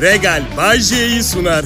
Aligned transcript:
Regal 0.00 0.42
Bay 0.56 0.80
J'yi 0.80 1.22
sunar. 1.22 1.64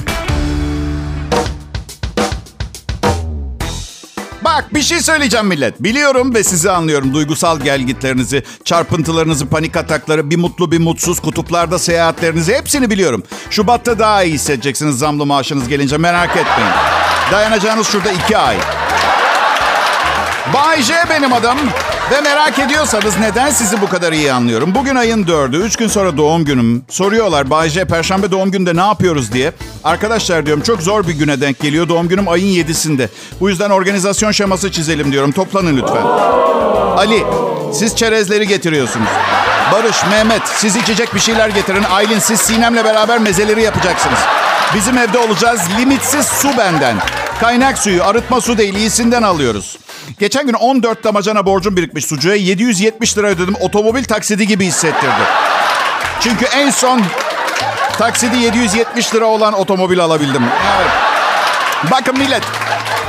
Bak 4.41 4.73
bir 4.73 4.81
şey 4.81 4.99
söyleyeceğim 4.99 5.47
millet. 5.47 5.83
Biliyorum 5.83 6.35
ve 6.35 6.43
sizi 6.43 6.71
anlıyorum. 6.71 7.13
Duygusal 7.13 7.59
gelgitlerinizi, 7.59 8.43
çarpıntılarınızı, 8.65 9.49
panik 9.49 9.77
atakları, 9.77 10.29
bir 10.29 10.37
mutlu 10.37 10.71
bir 10.71 10.79
mutsuz, 10.79 11.19
kutuplarda 11.19 11.79
seyahatlerinizi 11.79 12.53
hepsini 12.55 12.89
biliyorum. 12.89 13.23
Şubat'ta 13.49 13.99
daha 13.99 14.23
iyi 14.23 14.33
hissedeceksiniz 14.33 14.97
zamlı 14.97 15.25
maaşınız 15.25 15.67
gelince 15.67 15.97
merak 15.97 16.29
etmeyin. 16.29 16.71
Dayanacağınız 17.31 17.87
şurada 17.87 18.11
iki 18.11 18.37
ay. 18.37 18.57
Bay 20.53 20.81
J 20.81 20.93
benim 21.09 21.33
adım. 21.33 21.57
Ve 22.11 22.21
merak 22.21 22.59
ediyorsanız 22.59 23.17
neden 23.19 23.49
sizi 23.49 23.81
bu 23.81 23.89
kadar 23.89 24.13
iyi 24.13 24.33
anlıyorum. 24.33 24.75
Bugün 24.75 24.95
ayın 24.95 25.27
dördü, 25.27 25.57
üç 25.57 25.75
gün 25.75 25.87
sonra 25.87 26.17
doğum 26.17 26.45
günüm. 26.45 26.85
Soruyorlar 26.89 27.49
Bay 27.49 27.69
J, 27.69 27.85
Perşembe 27.85 28.31
doğum 28.31 28.51
günde 28.51 28.75
ne 28.75 28.81
yapıyoruz 28.81 29.31
diye. 29.31 29.51
Arkadaşlar 29.83 30.45
diyorum 30.45 30.63
çok 30.63 30.81
zor 30.81 31.07
bir 31.07 31.13
güne 31.13 31.41
denk 31.41 31.59
geliyor. 31.59 31.89
Doğum 31.89 32.07
günüm 32.07 32.27
ayın 32.27 32.47
yedisinde. 32.47 33.09
Bu 33.39 33.49
yüzden 33.49 33.69
organizasyon 33.69 34.31
şeması 34.31 34.71
çizelim 34.71 35.11
diyorum. 35.11 35.31
Toplanın 35.31 35.77
lütfen. 35.77 36.05
Ali, 36.97 37.23
siz 37.73 37.95
çerezleri 37.95 38.47
getiriyorsunuz. 38.47 39.09
Barış, 39.71 39.97
Mehmet, 40.09 40.47
siz 40.47 40.75
içecek 40.75 41.15
bir 41.15 41.19
şeyler 41.19 41.49
getirin. 41.49 41.83
Aylin, 41.83 42.19
siz 42.19 42.39
Sinem'le 42.39 42.83
beraber 42.83 43.19
mezeleri 43.19 43.63
yapacaksınız. 43.63 44.19
Bizim 44.75 44.97
evde 44.97 45.17
olacağız. 45.17 45.61
Limitsiz 45.79 46.25
su 46.25 46.57
benden. 46.57 46.95
Kaynak 47.39 47.77
suyu, 47.77 48.03
arıtma 48.03 48.41
su 48.41 48.57
değil, 48.57 48.75
iyisinden 48.75 49.23
alıyoruz. 49.23 49.77
Geçen 50.19 50.47
gün 50.47 50.53
14 50.53 51.03
damacana 51.03 51.45
borcum 51.45 51.77
birikmiş 51.77 52.05
sucuğa. 52.05 52.35
770 52.35 53.17
lira 53.17 53.27
ödedim. 53.27 53.55
Otomobil 53.59 54.03
taksidi 54.03 54.47
gibi 54.47 54.65
hissettirdi. 54.65 55.23
Çünkü 56.19 56.45
en 56.45 56.69
son 56.69 57.01
taksidi 57.97 58.37
770 58.37 59.15
lira 59.15 59.25
olan 59.25 59.53
otomobil 59.53 59.99
alabildim. 59.99 60.43
Evet. 60.77 60.91
Bakın 61.91 62.17
millet, 62.17 62.43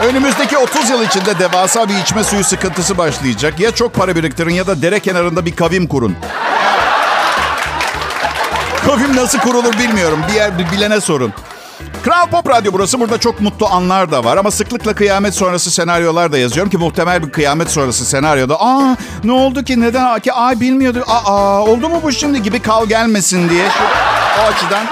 önümüzdeki 0.02 0.58
30 0.58 0.90
yıl 0.90 1.02
içinde 1.02 1.38
devasa 1.38 1.88
bir 1.88 1.94
içme 1.98 2.24
suyu 2.24 2.44
sıkıntısı 2.44 2.98
başlayacak. 2.98 3.60
Ya 3.60 3.70
çok 3.70 3.94
para 3.94 4.16
biriktirin 4.16 4.54
ya 4.54 4.66
da 4.66 4.82
dere 4.82 5.00
kenarında 5.00 5.46
bir 5.46 5.56
kavim 5.56 5.86
kurun. 5.86 6.16
Kavim 8.86 9.16
nasıl 9.16 9.38
kurulur 9.38 9.78
bilmiyorum. 9.78 10.18
Bir 10.28 10.34
yer 10.34 10.58
bir 10.58 10.70
bilene 10.70 11.00
sorun. 11.00 11.32
Kral 12.04 12.26
Pop 12.30 12.48
Radyo 12.48 12.72
burası. 12.72 13.00
Burada 13.00 13.20
çok 13.20 13.40
mutlu 13.40 13.66
anlar 13.66 14.12
da 14.12 14.24
var. 14.24 14.36
Ama 14.36 14.50
sıklıkla 14.50 14.94
kıyamet 14.94 15.34
sonrası 15.34 15.70
senaryolar 15.70 16.32
da 16.32 16.38
yazıyorum 16.38 16.70
ki 16.70 16.78
muhtemel 16.78 17.22
bir 17.22 17.30
kıyamet 17.30 17.70
sonrası 17.70 18.04
senaryoda. 18.04 18.60
Aa 18.60 18.96
ne 19.24 19.32
oldu 19.32 19.64
ki 19.64 19.80
neden 19.80 20.20
ki 20.20 20.32
ay 20.32 20.60
bilmiyordu. 20.60 21.04
Aa 21.06 21.60
oldu 21.62 21.88
mu 21.88 22.00
bu 22.02 22.12
şimdi 22.12 22.42
gibi 22.42 22.60
kal 22.60 22.86
gelmesin 22.86 23.48
diye. 23.48 23.68
Şu, 23.68 23.84
o 24.42 24.46
açıdan. 24.46 24.86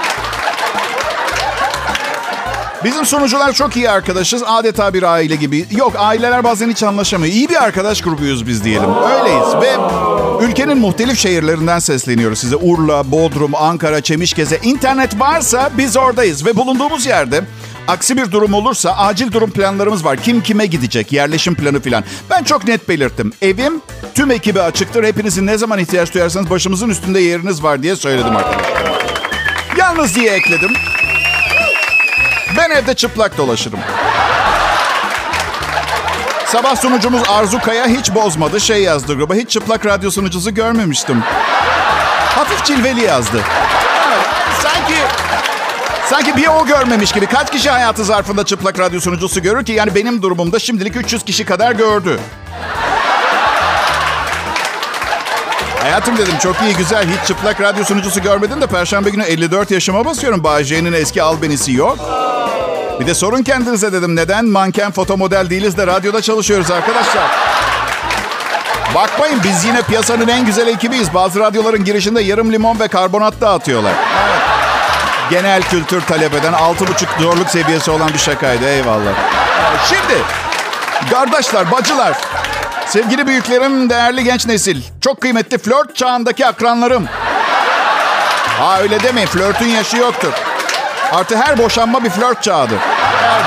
Bizim 2.83 3.05
sunucular 3.05 3.53
çok 3.53 3.75
iyi 3.75 3.89
arkadaşız. 3.89 4.43
Adeta 4.47 4.93
bir 4.93 5.03
aile 5.03 5.35
gibi. 5.35 5.65
Yok 5.71 5.93
aileler 5.97 6.43
bazen 6.43 6.69
hiç 6.69 6.83
anlaşamıyor. 6.83 7.33
İyi 7.33 7.49
bir 7.49 7.63
arkadaş 7.63 8.01
grubuyuz 8.01 8.47
biz 8.47 8.63
diyelim. 8.63 8.89
Öyleyiz 8.95 9.55
ve 9.61 9.77
ülkenin 10.43 10.77
muhtelif 10.77 11.19
şehirlerinden 11.19 11.79
sesleniyoruz 11.79 12.39
size. 12.39 12.55
Urla, 12.55 13.11
Bodrum, 13.11 13.55
Ankara, 13.55 14.01
Çemişkeze. 14.01 14.59
İnternet 14.63 15.19
varsa 15.19 15.71
biz 15.77 15.97
oradayız 15.97 16.45
ve 16.45 16.55
bulunduğumuz 16.55 17.05
yerde 17.05 17.41
aksi 17.87 18.17
bir 18.17 18.31
durum 18.31 18.53
olursa 18.53 18.91
acil 18.97 19.31
durum 19.31 19.51
planlarımız 19.51 20.05
var. 20.05 20.17
Kim 20.17 20.43
kime 20.43 20.65
gidecek, 20.65 21.11
yerleşim 21.11 21.55
planı 21.55 21.81
falan. 21.81 22.03
Ben 22.29 22.43
çok 22.43 22.67
net 22.67 22.89
belirttim. 22.89 23.33
Evim 23.41 23.81
tüm 24.15 24.31
ekibe 24.31 24.61
açıktır. 24.61 25.03
Hepinizin 25.03 25.47
ne 25.47 25.57
zaman 25.57 25.79
ihtiyaç 25.79 26.13
duyarsanız 26.13 26.49
başımızın 26.49 26.89
üstünde 26.89 27.19
yeriniz 27.19 27.63
var 27.63 27.83
diye 27.83 27.95
söyledim 27.95 28.35
arkadaşlar. 28.35 29.03
Yalnız 29.77 30.15
diye 30.15 30.31
ekledim. 30.31 30.71
Ben 32.57 32.69
evde 32.69 32.93
çıplak 32.93 33.37
dolaşırım. 33.37 33.79
Sabah 36.53 36.75
sunucumuz 36.75 37.21
Arzu 37.29 37.59
Kaya 37.59 37.87
hiç 37.87 38.15
bozmadı. 38.15 38.59
Şey 38.59 38.83
yazdı 38.83 39.15
gruba. 39.15 39.35
Hiç 39.35 39.49
çıplak 39.49 39.85
radyo 39.85 40.11
sunucusu 40.11 40.53
görmemiştim. 40.53 41.23
Hafif 42.35 42.65
cilveli 42.65 43.01
yazdı. 43.01 43.41
Sanki 44.63 44.93
sanki 46.09 46.37
bir 46.37 46.47
o 46.47 46.65
görmemiş 46.65 47.11
gibi. 47.11 47.25
Kaç 47.25 47.51
kişi 47.51 47.69
hayatı 47.69 48.03
zarfında 48.03 48.45
çıplak 48.45 48.79
radyo 48.79 48.99
sunucusu 48.99 49.41
görür 49.41 49.65
ki? 49.65 49.71
Yani 49.71 49.95
benim 49.95 50.21
durumumda 50.21 50.59
şimdilik 50.59 50.95
300 50.95 51.23
kişi 51.23 51.45
kadar 51.45 51.71
gördü. 51.71 52.19
Hayatım 55.81 56.17
dedim 56.17 56.37
çok 56.43 56.55
iyi 56.61 56.75
güzel 56.75 57.07
hiç 57.07 57.27
çıplak 57.27 57.61
radyo 57.61 57.83
sunucusu 57.83 58.21
görmedim 58.21 58.61
de 58.61 58.67
Perşembe 58.67 59.09
günü 59.09 59.23
54 59.23 59.71
yaşıma 59.71 60.05
basıyorum. 60.05 60.43
Bağcay'ın 60.43 60.93
eski 60.93 61.23
albenisi 61.23 61.73
yok. 61.73 62.23
Bir 62.99 63.07
de 63.07 63.13
sorun 63.13 63.43
kendinize 63.43 63.93
dedim. 63.93 64.15
Neden 64.15 64.45
manken 64.45 64.91
foto 64.91 65.17
model 65.17 65.49
değiliz 65.49 65.77
de 65.77 65.87
radyoda 65.87 66.21
çalışıyoruz 66.21 66.71
arkadaşlar? 66.71 67.23
Bakmayın 68.95 69.39
biz 69.43 69.65
yine 69.65 69.81
piyasanın 69.81 70.27
en 70.27 70.45
güzel 70.45 70.67
ekibiyiz. 70.67 71.13
Bazı 71.13 71.39
radyoların 71.39 71.83
girişinde 71.83 72.21
yarım 72.21 72.51
limon 72.51 72.79
ve 72.79 72.87
karbonat 72.87 73.41
dağıtıyorlar. 73.41 73.93
Evet. 74.23 74.41
Genel 75.29 75.61
kültür 75.63 76.01
talep 76.01 76.33
eden 76.33 76.53
6,5 76.53 77.21
zorluk 77.21 77.49
seviyesi 77.49 77.91
olan 77.91 78.13
bir 78.13 78.17
şakaydı. 78.19 78.65
Eyvallah. 78.65 79.13
Şimdi 79.89 80.21
kardeşler, 81.11 81.71
bacılar, 81.71 82.17
sevgili 82.87 83.27
büyüklerim, 83.27 83.89
değerli 83.89 84.23
genç 84.23 84.45
nesil, 84.47 84.81
çok 85.01 85.21
kıymetli 85.21 85.57
flört 85.57 85.95
çağındaki 85.95 86.45
akranlarım. 86.47 87.07
Ha 88.59 88.79
öyle 88.81 89.03
demeyin, 89.03 89.27
flörtün 89.27 89.67
yaşı 89.67 89.97
yoktur. 89.97 90.33
Artı 91.13 91.37
her 91.37 91.57
boşanma 91.57 92.03
bir 92.03 92.09
flört 92.09 92.43
çağıdır. 92.43 92.79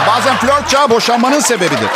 Bazen 0.09 0.37
flört 0.37 0.69
çağı 0.69 0.91
boşanmanın 0.91 1.41
sebebidir. 1.41 1.88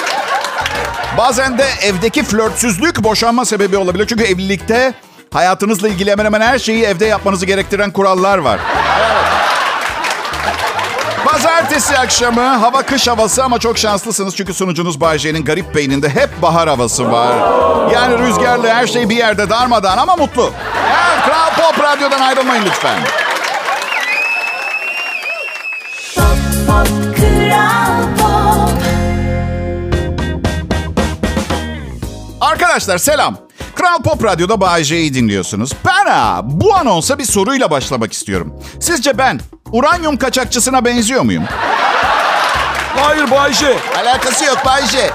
Bazen 1.18 1.58
de 1.58 1.64
evdeki 1.82 2.22
flörtsüzlük 2.22 3.04
boşanma 3.04 3.44
sebebi 3.44 3.76
olabilir. 3.76 4.06
Çünkü 4.06 4.24
evlilikte 4.24 4.94
hayatınızla 5.32 5.88
ilgili 5.88 6.10
hemen 6.10 6.24
hemen 6.24 6.40
her 6.40 6.58
şeyi 6.58 6.84
evde 6.84 7.06
yapmanızı 7.06 7.46
gerektiren 7.46 7.90
kurallar 7.90 8.38
var. 8.38 8.60
Pazartesi 11.24 11.98
akşamı 11.98 12.56
hava 12.56 12.82
kış 12.82 13.08
havası 13.08 13.44
ama 13.44 13.58
çok 13.58 13.78
şanslısınız 13.78 14.36
çünkü 14.36 14.54
sunucunuz 14.54 15.00
Bay 15.00 15.18
J'nin 15.18 15.44
garip 15.44 15.74
beyninde 15.74 16.08
hep 16.08 16.42
bahar 16.42 16.68
havası 16.68 17.12
var. 17.12 17.34
Yani 17.94 18.18
rüzgarlı 18.18 18.68
her 18.68 18.86
şey 18.86 19.08
bir 19.08 19.16
yerde 19.16 19.50
darmadan 19.50 19.98
ama 19.98 20.16
mutlu. 20.16 20.52
Evet, 20.86 21.24
Kral 21.26 21.50
Pop 21.50 21.84
Radyo'dan 21.84 22.20
ayrılmayın 22.20 22.64
lütfen. 22.66 22.98
Arkadaşlar 32.40 32.98
selam. 32.98 33.36
Kral 33.74 34.02
Pop 34.02 34.24
Radyo'da 34.24 34.60
Bay 34.60 34.84
J'yi 34.84 35.14
dinliyorsunuz. 35.14 35.72
Ben 35.86 36.06
ha, 36.06 36.40
bu 36.44 36.74
anonsa 36.74 37.18
bir 37.18 37.24
soruyla 37.24 37.70
başlamak 37.70 38.12
istiyorum. 38.12 38.54
Sizce 38.80 39.18
ben 39.18 39.40
uranyum 39.72 40.16
kaçakçısına 40.16 40.84
benziyor 40.84 41.22
muyum? 41.22 41.44
Hayır 42.96 43.30
Bay 43.30 43.52
J. 43.52 43.76
Alakası 43.98 44.44
yok 44.44 44.58
Bay 44.66 44.86
J. 44.86 45.10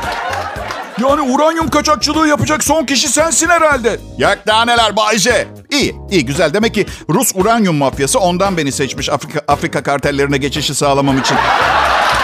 Yani 1.02 1.22
uranyum 1.22 1.70
kaçakçılığı 1.70 2.28
yapacak 2.28 2.64
son 2.64 2.86
kişi 2.86 3.08
sensin 3.10 3.50
herhalde. 3.50 4.00
Yak 4.18 4.48
daha 4.48 4.66
neler 4.66 4.96
Bay 4.96 5.18
J. 5.18 5.48
İyi, 5.76 5.96
iyi 6.12 6.26
güzel. 6.26 6.54
Demek 6.54 6.74
ki 6.74 6.86
Rus 7.10 7.32
uranyum 7.36 7.76
mafyası 7.76 8.20
ondan 8.20 8.58
beni 8.58 8.72
seçmiş 8.72 9.10
Afrika, 9.10 9.42
Afrika 9.48 9.84
kartellerine 9.84 10.38
geçişi 10.38 10.76
sağlamam 10.76 11.18
için. 11.18 11.38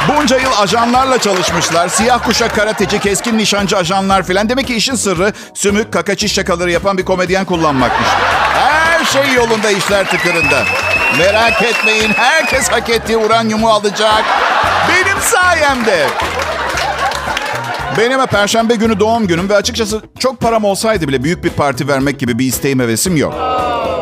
Bunca 0.07 0.37
yıl 0.37 0.51
ajanlarla 0.61 1.17
çalışmışlar. 1.17 1.87
Siyah 1.89 2.25
kuşak 2.25 2.55
karateci, 2.55 2.99
keskin 2.99 3.37
nişancı 3.37 3.77
ajanlar 3.77 4.23
filan. 4.23 4.49
Demek 4.49 4.67
ki 4.67 4.75
işin 4.75 4.95
sırrı 4.95 5.33
sümük, 5.53 5.93
kakaçiş 5.93 6.33
şakaları 6.33 6.71
yapan 6.71 6.97
bir 6.97 7.05
komedyen 7.05 7.45
kullanmakmış. 7.45 8.07
Her 8.53 9.05
şey 9.05 9.33
yolunda 9.33 9.71
işler 9.71 10.09
tıkırında. 10.09 10.63
Merak 11.17 11.61
etmeyin 11.61 12.09
herkes 12.13 12.69
hak 12.71 12.89
ettiği 12.89 13.17
uranyumu 13.17 13.69
alacak. 13.69 14.23
Benim 14.89 15.21
sayemde. 15.21 16.07
Benim 17.97 18.25
perşembe 18.25 18.75
günü 18.75 18.99
doğum 18.99 19.27
günüm 19.27 19.49
ve 19.49 19.55
açıkçası 19.55 20.01
çok 20.19 20.39
param 20.39 20.63
olsaydı 20.63 21.07
bile 21.07 21.23
büyük 21.23 21.43
bir 21.43 21.49
parti 21.49 21.87
vermek 21.87 22.19
gibi 22.19 22.39
bir 22.39 22.45
isteğim 22.45 22.79
hevesim 22.79 23.17
yok. 23.17 23.33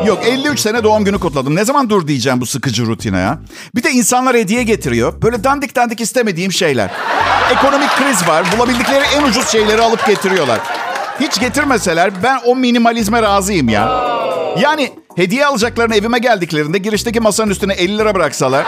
Yok 0.06 0.18
53 0.26 0.60
sene 0.60 0.84
doğum 0.84 1.04
günü 1.04 1.18
kutladım. 1.18 1.56
Ne 1.56 1.64
zaman 1.64 1.90
dur 1.90 2.06
diyeceğim 2.08 2.40
bu 2.40 2.46
sıkıcı 2.46 2.86
rutine 2.86 3.18
ya. 3.18 3.38
Bir 3.74 3.82
de 3.82 3.90
insanlar 3.90 4.36
hediye 4.36 4.62
getiriyor. 4.62 5.22
Böyle 5.22 5.44
dandik 5.44 5.76
dandik 5.76 6.00
istemediğim 6.00 6.52
şeyler. 6.52 6.90
Ekonomik 7.52 7.90
kriz 7.90 8.28
var. 8.28 8.44
Bulabildikleri 8.56 9.04
en 9.16 9.22
ucuz 9.22 9.48
şeyleri 9.48 9.82
alıp 9.82 10.06
getiriyorlar. 10.06 10.58
Hiç 11.20 11.40
getirmeseler 11.40 12.22
ben 12.22 12.38
o 12.46 12.56
minimalizme 12.56 13.22
razıyım 13.22 13.68
ya. 13.68 14.10
Yani 14.60 14.92
hediye 15.16 15.46
alacaklarını 15.46 15.96
evime 15.96 16.18
geldiklerinde 16.18 16.78
girişteki 16.78 17.20
masanın 17.20 17.50
üstüne 17.50 17.72
50 17.72 17.98
lira 17.98 18.14
bıraksalar 18.14 18.66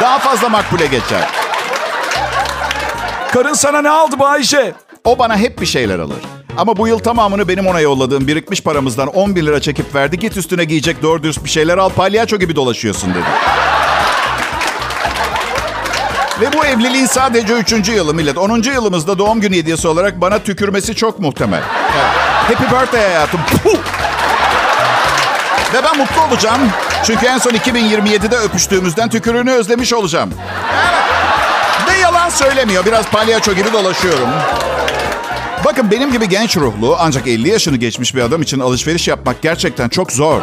daha 0.00 0.18
fazla 0.18 0.48
makbule 0.48 0.86
geçer. 0.86 1.28
Karın 3.34 3.52
sana 3.52 3.82
ne 3.82 3.90
aldı 3.90 4.18
Bayşe? 4.18 4.72
O 5.04 5.18
bana 5.18 5.36
hep 5.36 5.60
bir 5.60 5.66
şeyler 5.66 5.98
alır. 5.98 6.16
Ama 6.56 6.76
bu 6.76 6.88
yıl 6.88 6.98
tamamını 6.98 7.48
benim 7.48 7.66
ona 7.66 7.80
yolladığım 7.80 8.26
birikmiş 8.28 8.60
paramızdan 8.62 9.08
10 9.08 9.36
bin 9.36 9.46
lira 9.46 9.60
çekip 9.60 9.94
verdi. 9.94 10.18
Git 10.18 10.36
üstüne 10.36 10.64
giyecek 10.64 11.02
doğru 11.02 11.22
dürüst 11.22 11.44
bir 11.44 11.50
şeyler 11.50 11.78
al 11.78 11.88
palyaço 11.88 12.36
gibi 12.36 12.56
dolaşıyorsun 12.56 13.10
dedi. 13.14 13.24
Ve 16.40 16.52
bu 16.52 16.64
evliliğin 16.64 17.06
sadece 17.06 17.54
üçüncü 17.54 17.92
yılı 17.92 18.14
millet. 18.14 18.38
Onuncu 18.38 18.70
yılımızda 18.70 19.18
doğum 19.18 19.40
günü 19.40 19.56
hediyesi 19.56 19.88
olarak 19.88 20.20
bana 20.20 20.38
tükürmesi 20.38 20.94
çok 20.94 21.18
muhtemel. 21.20 21.62
Evet. 21.94 22.58
Happy 22.60 22.74
birthday 22.76 23.02
hayatım. 23.02 23.40
Puh! 23.62 23.78
Ve 25.74 25.82
ben 25.84 25.98
mutlu 25.98 26.22
olacağım. 26.22 26.60
Çünkü 27.04 27.26
en 27.26 27.38
son 27.38 27.50
2027'de 27.50 28.36
öpüştüğümüzden 28.36 29.10
tükürüğünü 29.10 29.50
özlemiş 29.50 29.92
olacağım. 29.92 30.30
Evet. 30.74 31.03
Yalan 32.24 32.36
söylemiyor. 32.36 32.86
Biraz 32.86 33.06
palyaço 33.06 33.52
gibi 33.52 33.72
dolaşıyorum. 33.72 34.28
Bakın 35.64 35.90
benim 35.90 36.12
gibi 36.12 36.28
genç 36.28 36.56
ruhlu 36.56 36.96
ancak 36.98 37.26
50 37.26 37.48
yaşını 37.48 37.76
geçmiş 37.76 38.14
bir 38.14 38.20
adam 38.20 38.42
için 38.42 38.60
alışveriş 38.60 39.08
yapmak 39.08 39.42
gerçekten 39.42 39.88
çok 39.88 40.12
zor. 40.12 40.40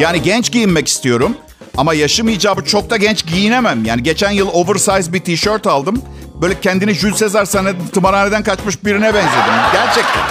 Yani 0.00 0.22
genç 0.22 0.52
giyinmek 0.52 0.88
istiyorum 0.88 1.36
ama 1.76 1.94
yaşım 1.94 2.28
icabı 2.28 2.64
çok 2.64 2.90
da 2.90 2.96
genç 2.96 3.26
giyinemem. 3.26 3.84
Yani 3.84 4.02
geçen 4.02 4.30
yıl 4.30 4.48
oversize 4.52 5.12
bir 5.12 5.20
tişört 5.20 5.66
aldım. 5.66 6.02
Böyle 6.42 6.60
kendini 6.60 6.94
Jules 6.94 7.18
Caesar 7.18 7.44
sahne 7.44 7.72
tımarhaneden 7.92 8.42
kaçmış 8.42 8.84
birine 8.84 9.14
benzedim. 9.14 9.54
Gerçekten. 9.72 10.22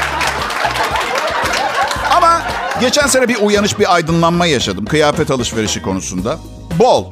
Ama 2.18 2.42
geçen 2.80 3.08
sene 3.08 3.28
bir 3.28 3.38
uyanış, 3.42 3.80
bir 3.80 3.94
aydınlanma 3.96 4.46
yaşadım 4.46 4.86
kıyafet 4.86 5.32
alışverişi 5.32 5.82
konusunda. 5.82 6.38
Bol. 6.80 7.06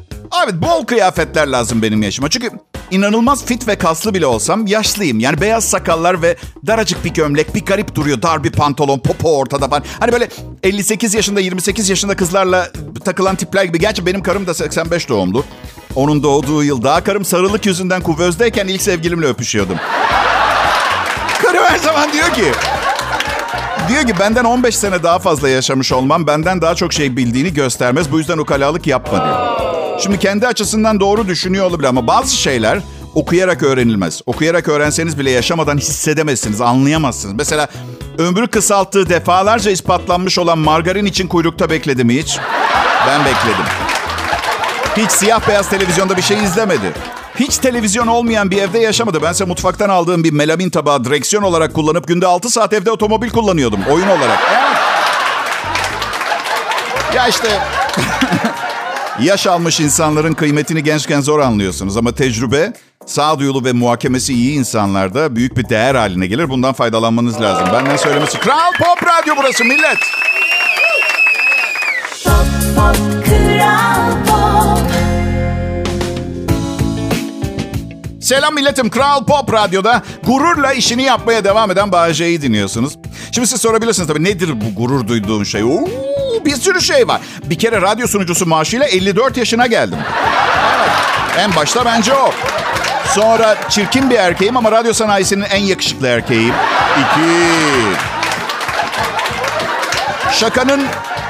Evet 0.43 0.53
bol 0.53 0.85
kıyafetler 0.85 1.47
lazım 1.47 1.81
benim 1.81 2.03
yaşıma. 2.03 2.29
Çünkü 2.29 2.49
inanılmaz 2.91 3.45
fit 3.45 3.67
ve 3.67 3.75
kaslı 3.75 4.13
bile 4.13 4.25
olsam 4.25 4.67
yaşlıyım. 4.67 5.19
Yani 5.19 5.41
beyaz 5.41 5.63
sakallar 5.63 6.21
ve 6.21 6.35
daracık 6.67 7.05
bir 7.05 7.09
gömlek, 7.09 7.55
bir 7.55 7.65
garip 7.65 7.95
duruyor. 7.95 8.21
Dar 8.21 8.43
bir 8.43 8.51
pantolon, 8.51 8.99
popo 8.99 9.37
ortada 9.37 9.67
falan. 9.67 9.83
Hani 9.99 10.11
böyle 10.11 10.27
58 10.63 11.13
yaşında, 11.13 11.39
28 11.39 11.89
yaşında 11.89 12.15
kızlarla 12.15 12.69
takılan 13.05 13.35
tipler 13.35 13.63
gibi. 13.63 13.79
Gerçi 13.79 14.05
benim 14.05 14.23
karım 14.23 14.47
da 14.47 14.53
85 14.53 15.09
doğumlu. 15.09 15.45
Onun 15.95 16.23
doğduğu 16.23 16.63
yıl 16.63 16.83
daha 16.83 17.03
karım 17.03 17.25
sarılık 17.25 17.65
yüzünden 17.65 18.01
kuvözdeyken 18.01 18.67
ilk 18.67 18.81
sevgilimle 18.81 19.25
öpüşüyordum. 19.25 19.77
Karım 21.41 21.63
her 21.63 21.77
zaman 21.77 22.13
diyor 22.13 22.33
ki... 22.33 22.51
Diyor 23.89 24.03
ki 24.07 24.19
benden 24.19 24.43
15 24.43 24.77
sene 24.77 25.03
daha 25.03 25.19
fazla 25.19 25.49
yaşamış 25.49 25.91
olmam 25.91 26.27
benden 26.27 26.61
daha 26.61 26.75
çok 26.75 26.93
şey 26.93 27.17
bildiğini 27.17 27.53
göstermez. 27.53 28.11
Bu 28.11 28.17
yüzden 28.17 28.37
ukalalık 28.37 28.87
yapma 28.87 29.23
diyor. 29.25 29.70
Şimdi 30.03 30.19
kendi 30.19 30.47
açısından 30.47 30.99
doğru 30.99 31.27
düşünüyor 31.27 31.65
olabilir 31.65 31.87
ama 31.87 32.07
bazı 32.07 32.35
şeyler 32.35 32.79
okuyarak 33.15 33.63
öğrenilmez. 33.63 34.21
Okuyarak 34.25 34.69
öğrenseniz 34.69 35.19
bile 35.19 35.31
yaşamadan 35.31 35.77
hissedemezsiniz, 35.77 36.61
anlayamazsınız. 36.61 37.35
Mesela 37.35 37.67
ömrü 38.17 38.47
kısalttığı 38.47 39.09
defalarca 39.09 39.71
ispatlanmış 39.71 40.39
olan 40.39 40.57
margarin 40.57 41.05
için 41.05 41.27
kuyrukta 41.27 41.69
bekledim 41.69 42.09
hiç. 42.09 42.39
Ben 43.07 43.19
bekledim. 43.19 43.65
Hiç 44.97 45.11
siyah 45.11 45.47
beyaz 45.47 45.69
televizyonda 45.69 46.17
bir 46.17 46.21
şey 46.21 46.43
izlemedi. 46.43 46.93
Hiç 47.39 47.57
televizyon 47.57 48.07
olmayan 48.07 48.51
bir 48.51 48.57
evde 48.57 48.79
yaşamadı. 48.79 49.21
Bense 49.21 49.45
mutfaktan 49.45 49.89
aldığım 49.89 50.23
bir 50.23 50.31
melamin 50.31 50.69
tabağı 50.69 51.05
direksiyon 51.05 51.43
olarak 51.43 51.73
kullanıp 51.73 52.07
günde 52.07 52.27
6 52.27 52.49
saat 52.49 52.73
evde 52.73 52.91
otomobil 52.91 53.29
kullanıyordum. 53.29 53.79
Oyun 53.89 54.07
olarak. 54.07 54.39
Ya 57.15 57.27
işte 57.27 57.59
yaş 59.19 59.47
almış 59.47 59.79
insanların 59.79 60.33
kıymetini 60.33 60.83
gençken 60.83 61.21
zor 61.21 61.39
anlıyorsunuz. 61.39 61.97
Ama 61.97 62.11
tecrübe, 62.11 62.73
sağduyulu 63.05 63.65
ve 63.65 63.71
muhakemesi 63.71 64.33
iyi 64.33 64.53
insanlarda 64.59 65.35
büyük 65.35 65.57
bir 65.57 65.69
değer 65.69 65.95
haline 65.95 66.27
gelir. 66.27 66.49
Bundan 66.49 66.73
faydalanmanız 66.73 67.41
lazım. 67.41 67.67
Benden 67.73 67.95
söylemesi. 67.97 68.39
Kral 68.39 68.71
Pop 68.79 69.07
Radyo 69.07 69.33
burası 69.37 69.65
millet. 69.65 69.97
Pop, 72.23 72.45
pop, 72.75 73.25
Kral 73.25 74.11
Pop. 74.25 74.91
Selam 78.21 78.55
milletim. 78.55 78.89
Kral 78.89 79.25
Pop 79.25 79.53
Radyo'da 79.53 80.01
gururla 80.25 80.73
işini 80.73 81.03
yapmaya 81.03 81.43
devam 81.43 81.71
eden 81.71 81.91
Bağcay'ı 81.91 82.41
dinliyorsunuz. 82.41 82.97
Şimdi 83.31 83.47
siz 83.47 83.61
sorabilirsiniz 83.61 84.07
tabii 84.07 84.23
nedir 84.23 84.49
bu 84.61 84.81
gurur 84.81 85.07
duyduğun 85.07 85.43
şey? 85.43 85.63
Oo, 85.63 85.87
bir 86.45 86.55
sürü 86.55 86.81
şey 86.81 87.07
var. 87.07 87.21
Bir 87.43 87.59
kere 87.59 87.81
radyo 87.81 88.07
sunucusu 88.07 88.45
maaşıyla 88.45 88.85
54 88.85 89.37
yaşına 89.37 89.67
geldim. 89.67 89.97
Evet. 90.77 90.89
En 91.39 91.55
başta 91.55 91.85
bence 91.85 92.13
o. 92.13 92.31
Sonra 93.15 93.55
çirkin 93.69 94.09
bir 94.09 94.15
erkeğim 94.15 94.57
ama 94.57 94.71
radyo 94.71 94.93
sanayisinin 94.93 95.45
en 95.51 95.63
yakışıklı 95.63 96.07
erkeğiyim. 96.07 96.53
İki. 96.99 98.10
Şakanın 100.33 100.81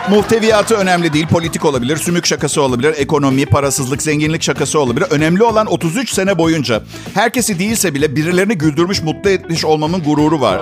muhteviyatı 0.09 0.75
önemli 0.75 1.13
değil. 1.13 1.27
Politik 1.27 1.65
olabilir, 1.65 1.97
sümük 1.97 2.25
şakası 2.25 2.61
olabilir, 2.61 2.93
ekonomi, 2.97 3.45
parasızlık, 3.45 4.01
zenginlik 4.01 4.43
şakası 4.43 4.79
olabilir. 4.79 5.07
Önemli 5.09 5.43
olan 5.43 5.67
33 5.67 6.13
sene 6.13 6.37
boyunca 6.37 6.83
herkesi 7.13 7.59
değilse 7.59 7.93
bile 7.93 8.15
birilerini 8.15 8.57
güldürmüş, 8.57 9.01
mutlu 9.01 9.29
etmiş 9.29 9.65
olmamın 9.65 10.03
gururu 10.03 10.41
var. 10.41 10.59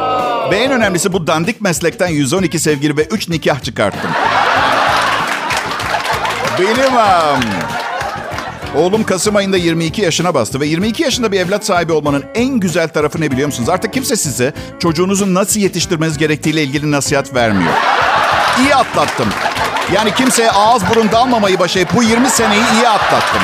Ve 0.52 0.58
en 0.58 0.72
önemlisi 0.72 1.14
bu 1.14 1.28
dandik 1.28 1.62
meslekten 1.62 2.08
112 2.08 2.60
sevgili 2.60 2.98
ve 2.98 3.06
3 3.06 3.30
nikah 3.30 3.64
çıkarttım. 3.64 4.12
Am. 6.98 7.40
Oğlum 8.76 9.04
Kasım 9.04 9.36
ayında 9.36 9.58
22 9.58 10.02
yaşına 10.02 10.34
bastı 10.34 10.60
ve 10.60 10.66
22 10.68 11.04
yaşında 11.04 11.32
bir 11.32 11.40
evlat 11.40 11.66
sahibi 11.66 11.92
olmanın 11.94 12.24
en 12.36 12.60
güzel 12.60 12.88
tarafı 12.88 13.22
ne 13.22 13.32
biliyor 13.32 13.48
musunuz? 13.48 13.70
Artık 13.70 13.94
kimse 13.94 14.16
size 14.16 14.54
çocuğunuzu 14.80 15.34
nasıl 15.34 15.60
yetiştirmeniz 15.60 16.18
gerektiğiyle 16.18 16.64
ilgili 16.64 16.92
nasihat 16.92 17.36
vermiyor. 17.36 17.74
İyi 18.60 18.76
atlattım. 18.76 19.28
Yani 19.94 20.14
kimseye 20.14 20.52
ağız 20.52 20.90
burun 20.90 21.12
dalmamayı 21.12 21.60
başarıp 21.60 21.94
bu 21.96 22.04
20 22.04 22.30
seneyi 22.30 22.64
iyi 22.74 22.88
atlattım. 22.88 23.42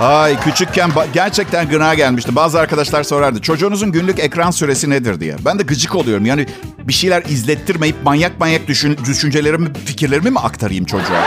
Ay 0.00 0.40
küçükken 0.40 0.90
gerçekten 1.12 1.68
gına 1.68 1.94
gelmişti. 1.94 2.36
Bazı 2.36 2.60
arkadaşlar 2.60 3.02
sorardı. 3.02 3.42
Çocuğunuzun 3.42 3.92
günlük 3.92 4.18
ekran 4.18 4.50
süresi 4.50 4.90
nedir 4.90 5.20
diye. 5.20 5.36
Ben 5.44 5.58
de 5.58 5.62
gıcık 5.62 5.94
oluyorum. 5.94 6.26
Yani 6.26 6.46
bir 6.78 6.92
şeyler 6.92 7.22
izlettirmeyip 7.22 7.96
manyak 8.04 8.40
manyak 8.40 8.66
düşün, 8.68 8.98
düşüncelerimi, 9.04 9.74
fikirlerimi 9.86 10.30
mi 10.30 10.38
aktarayım 10.38 10.84
çocuğa? 10.84 11.24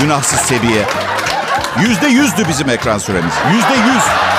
Günahsız 0.00 0.40
seviye. 0.40 0.82
Yüzde 1.80 2.06
yüzdü 2.06 2.48
bizim 2.48 2.68
ekran 2.70 2.98
süremiz. 2.98 3.34
Yüzde 3.52 3.74
yüz. 3.74 4.33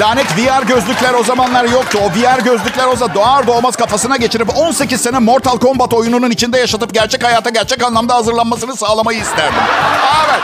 Lanet 0.00 0.26
VR 0.38 0.62
gözlükler 0.66 1.14
o 1.14 1.22
zamanlar 1.24 1.64
yoktu. 1.64 1.98
O 2.02 2.10
VR 2.10 2.40
gözlükler 2.44 2.86
o 2.86 2.96
zaman 2.96 3.14
doğar 3.14 3.46
doğmaz 3.46 3.76
kafasına 3.76 4.16
geçirip 4.16 4.58
18 4.58 5.00
sene 5.00 5.18
Mortal 5.18 5.58
Kombat 5.58 5.94
oyununun 5.94 6.30
içinde 6.30 6.58
yaşatıp 6.58 6.94
gerçek 6.94 7.24
hayata 7.24 7.50
gerçek 7.50 7.84
anlamda 7.84 8.14
hazırlanmasını 8.14 8.76
sağlamayı 8.76 9.20
isterdim. 9.20 9.60
Evet. 10.26 10.42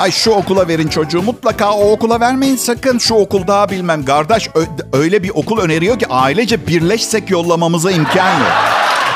Ay 0.00 0.10
şu 0.10 0.30
okula 0.30 0.68
verin 0.68 0.88
çocuğu. 0.88 1.22
Mutlaka 1.22 1.72
o 1.72 1.92
okula 1.92 2.20
vermeyin 2.20 2.56
sakın. 2.56 2.98
Şu 2.98 3.14
okul 3.14 3.46
daha 3.46 3.68
bilmem. 3.68 4.04
Kardeş 4.04 4.48
öyle 4.92 5.22
bir 5.22 5.30
okul 5.30 5.58
öneriyor 5.58 5.98
ki 5.98 6.06
ailece 6.10 6.66
birleşsek 6.66 7.30
yollamamıza 7.30 7.90
imkan 7.90 8.38
yok. 8.38 8.52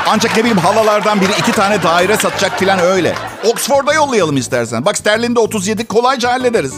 Ancak 0.07 0.37
ne 0.37 0.38
bileyim 0.43 0.59
halalardan 0.59 1.21
biri 1.21 1.33
iki 1.38 1.53
tane 1.53 1.83
daire 1.83 2.17
satacak 2.17 2.59
filan 2.59 2.79
öyle. 2.79 3.15
Oxford'a 3.45 3.95
yollayalım 3.95 4.37
istersen. 4.37 4.85
Bak 4.85 4.99
sterlinde 4.99 5.41
37 5.41 5.87
kolayca 5.87 6.33
hallederiz. 6.33 6.73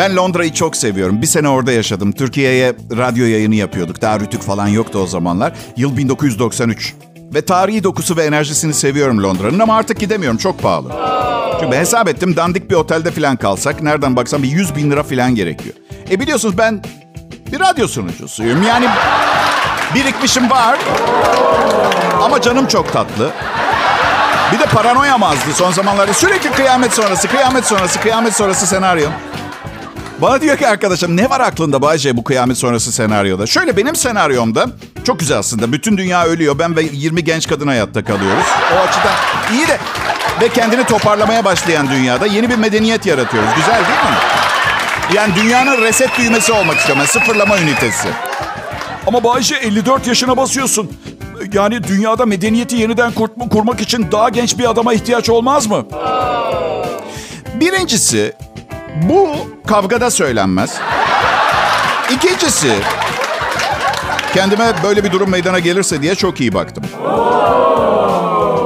Ben 0.00 0.16
Londra'yı 0.16 0.52
çok 0.52 0.76
seviyorum. 0.76 1.22
Bir 1.22 1.26
sene 1.26 1.48
orada 1.48 1.72
yaşadım. 1.72 2.12
Türkiye'ye 2.12 2.74
radyo 2.96 3.26
yayını 3.26 3.54
yapıyorduk. 3.54 4.02
Daha 4.02 4.20
rütük 4.20 4.42
falan 4.42 4.66
yoktu 4.66 4.98
o 4.98 5.06
zamanlar. 5.06 5.52
Yıl 5.76 5.96
1993. 5.96 6.94
Ve 7.34 7.42
tarihi 7.42 7.84
dokusu 7.84 8.16
ve 8.16 8.24
enerjisini 8.24 8.74
seviyorum 8.74 9.22
Londra'nın 9.22 9.58
ama 9.58 9.76
artık 9.76 10.00
gidemiyorum. 10.00 10.38
Çok 10.38 10.62
pahalı. 10.62 10.92
Çünkü 11.60 11.76
hesap 11.76 12.08
ettim 12.08 12.36
dandik 12.36 12.70
bir 12.70 12.74
otelde 12.74 13.10
falan 13.10 13.36
kalsak 13.36 13.82
nereden 13.82 14.16
baksam 14.16 14.42
bir 14.42 14.48
100 14.48 14.76
bin 14.76 14.90
lira 14.90 15.02
falan 15.02 15.34
gerekiyor. 15.34 15.74
E 16.10 16.20
biliyorsunuz 16.20 16.58
ben 16.58 16.84
bir 17.52 17.60
radyo 17.60 17.88
sunucusuyum. 17.88 18.62
Yani 18.62 18.86
birikmişim 19.94 20.50
var. 20.50 20.78
Ama 22.22 22.40
canım 22.40 22.66
çok 22.66 22.92
tatlı. 22.92 23.30
Bir 24.52 24.58
de 24.58 24.66
paranoyam 24.66 25.22
azdı 25.22 25.52
son 25.54 25.72
zamanlarda. 25.72 26.14
Sürekli 26.14 26.50
kıyamet 26.50 26.92
sonrası, 26.92 27.28
kıyamet 27.28 27.64
sonrası, 27.64 28.00
kıyamet 28.00 28.36
sonrası 28.36 28.66
senaryo. 28.66 29.08
Bana 30.22 30.40
diyor 30.40 30.56
ki 30.56 30.68
arkadaşım 30.68 31.16
ne 31.16 31.30
var 31.30 31.40
aklında 31.40 31.82
Bayce 31.82 32.16
bu 32.16 32.24
kıyamet 32.24 32.58
sonrası 32.58 32.92
senaryoda? 32.92 33.46
Şöyle 33.46 33.76
benim 33.76 33.96
senaryomda 33.96 34.66
çok 35.04 35.20
güzel 35.20 35.38
aslında. 35.38 35.72
Bütün 35.72 35.96
dünya 35.98 36.24
ölüyor. 36.24 36.58
Ben 36.58 36.76
ve 36.76 36.82
20 36.92 37.24
genç 37.24 37.48
kadın 37.48 37.66
hayatta 37.66 38.04
kalıyoruz. 38.04 38.44
O 38.74 38.88
açıdan 38.88 39.14
iyi 39.54 39.68
de 39.68 39.78
ve 40.40 40.48
kendini 40.48 40.84
toparlamaya 40.84 41.44
başlayan 41.44 41.88
dünyada 41.90 42.26
yeni 42.26 42.50
bir 42.50 42.56
medeniyet 42.56 43.06
yaratıyoruz. 43.06 43.50
Güzel 43.56 43.74
değil 43.74 43.84
mi? 44.10 44.16
Yani 45.14 45.32
dünyanın 45.36 45.82
reset 45.82 46.18
düğmesi 46.18 46.52
olmak 46.52 46.76
istiyorum. 46.78 47.02
Yani 47.02 47.08
sıfırlama 47.24 47.58
ünitesi. 47.58 48.08
Ama 49.06 49.24
Bayce 49.24 49.54
54 49.56 50.06
yaşına 50.06 50.36
basıyorsun. 50.36 50.90
Yani 51.52 51.84
dünyada 51.84 52.26
medeniyeti 52.26 52.76
yeniden 52.76 53.12
kur- 53.12 53.48
kurmak 53.50 53.80
için 53.80 54.06
daha 54.12 54.28
genç 54.28 54.58
bir 54.58 54.70
adama 54.70 54.94
ihtiyaç 54.94 55.28
olmaz 55.30 55.66
mı? 55.66 55.84
Birincisi 57.54 58.32
bu 58.96 59.36
kavgada 59.66 60.10
söylenmez. 60.10 60.78
İkincisi 62.10 62.72
kendime 64.34 64.72
böyle 64.82 65.04
bir 65.04 65.12
durum 65.12 65.30
meydana 65.30 65.58
gelirse 65.58 66.02
diye 66.02 66.14
çok 66.14 66.40
iyi 66.40 66.54
baktım. 66.54 66.84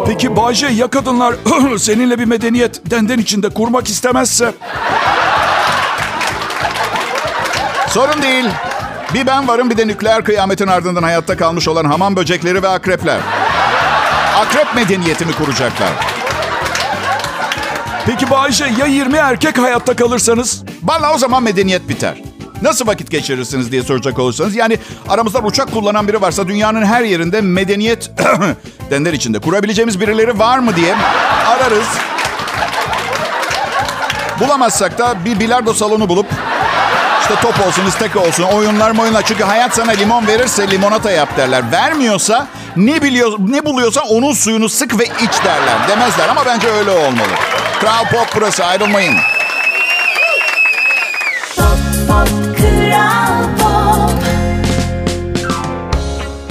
Peki 0.06 0.36
Bayce 0.36 0.66
ya 0.66 0.88
kadınlar 0.88 1.34
seninle 1.78 2.18
bir 2.18 2.24
medeniyet 2.24 2.90
denden 2.90 3.18
içinde 3.18 3.48
kurmak 3.48 3.88
istemezse? 3.88 4.52
Sorun 7.88 8.22
değil. 8.22 8.44
Bir 9.14 9.26
ben 9.26 9.48
varım 9.48 9.70
bir 9.70 9.76
de 9.76 9.86
nükleer 9.86 10.24
kıyametin 10.24 10.66
ardından 10.66 11.02
hayatta 11.02 11.36
kalmış 11.36 11.68
olan 11.68 11.84
hamam 11.84 12.16
böcekleri 12.16 12.62
ve 12.62 12.68
akrepler. 12.68 13.18
Akrep 14.36 14.74
medeniyetimi 14.74 15.32
kuracaklar. 15.32 16.13
Peki 18.06 18.30
Bayce 18.30 18.64
ya 18.78 18.86
20 18.86 19.16
erkek 19.16 19.58
hayatta 19.58 19.96
kalırsanız? 19.96 20.64
Valla 20.82 21.14
o 21.14 21.18
zaman 21.18 21.42
medeniyet 21.42 21.88
biter. 21.88 22.14
Nasıl 22.62 22.86
vakit 22.86 23.10
geçirirsiniz 23.10 23.72
diye 23.72 23.82
soracak 23.82 24.18
olursanız. 24.18 24.56
Yani 24.56 24.78
aramızda 25.08 25.38
uçak 25.38 25.72
kullanan 25.72 26.08
biri 26.08 26.20
varsa 26.20 26.48
dünyanın 26.48 26.84
her 26.84 27.02
yerinde 27.02 27.40
medeniyet 27.40 28.10
denler 28.90 29.12
içinde 29.12 29.38
kurabileceğimiz 29.38 30.00
birileri 30.00 30.38
var 30.38 30.58
mı 30.58 30.76
diye 30.76 30.94
ararız. 31.46 31.86
Bulamazsak 34.40 34.98
da 34.98 35.24
bir 35.24 35.40
bilardo 35.40 35.74
salonu 35.74 36.08
bulup 36.08 36.26
işte 37.24 37.40
top 37.42 37.66
olsun, 37.66 37.86
istek 37.86 38.16
olsun, 38.16 38.42
oyunlar 38.42 38.98
oyunlar. 38.98 39.22
Çünkü 39.26 39.44
hayat 39.44 39.74
sana 39.74 39.90
limon 39.90 40.26
verirse 40.26 40.70
limonata 40.70 41.10
yap 41.10 41.36
derler. 41.36 41.72
Vermiyorsa 41.72 42.46
ne 42.76 43.02
biliyor, 43.02 43.32
ne 43.38 43.64
buluyorsa 43.64 44.00
onun 44.00 44.32
suyunu 44.32 44.68
sık 44.68 44.98
ve 44.98 45.04
iç 45.04 45.44
derler. 45.44 45.88
Demezler 45.88 46.28
ama 46.28 46.46
bence 46.46 46.68
öyle 46.68 46.90
olmalı. 46.90 47.32
Kral 47.80 48.04
Pop 48.04 48.28
burası 48.36 48.64
ayrılmayın. 48.64 49.14
Pop 51.56 51.78
pop 52.08 52.28
kral 52.56 53.44
pop. 53.58 54.22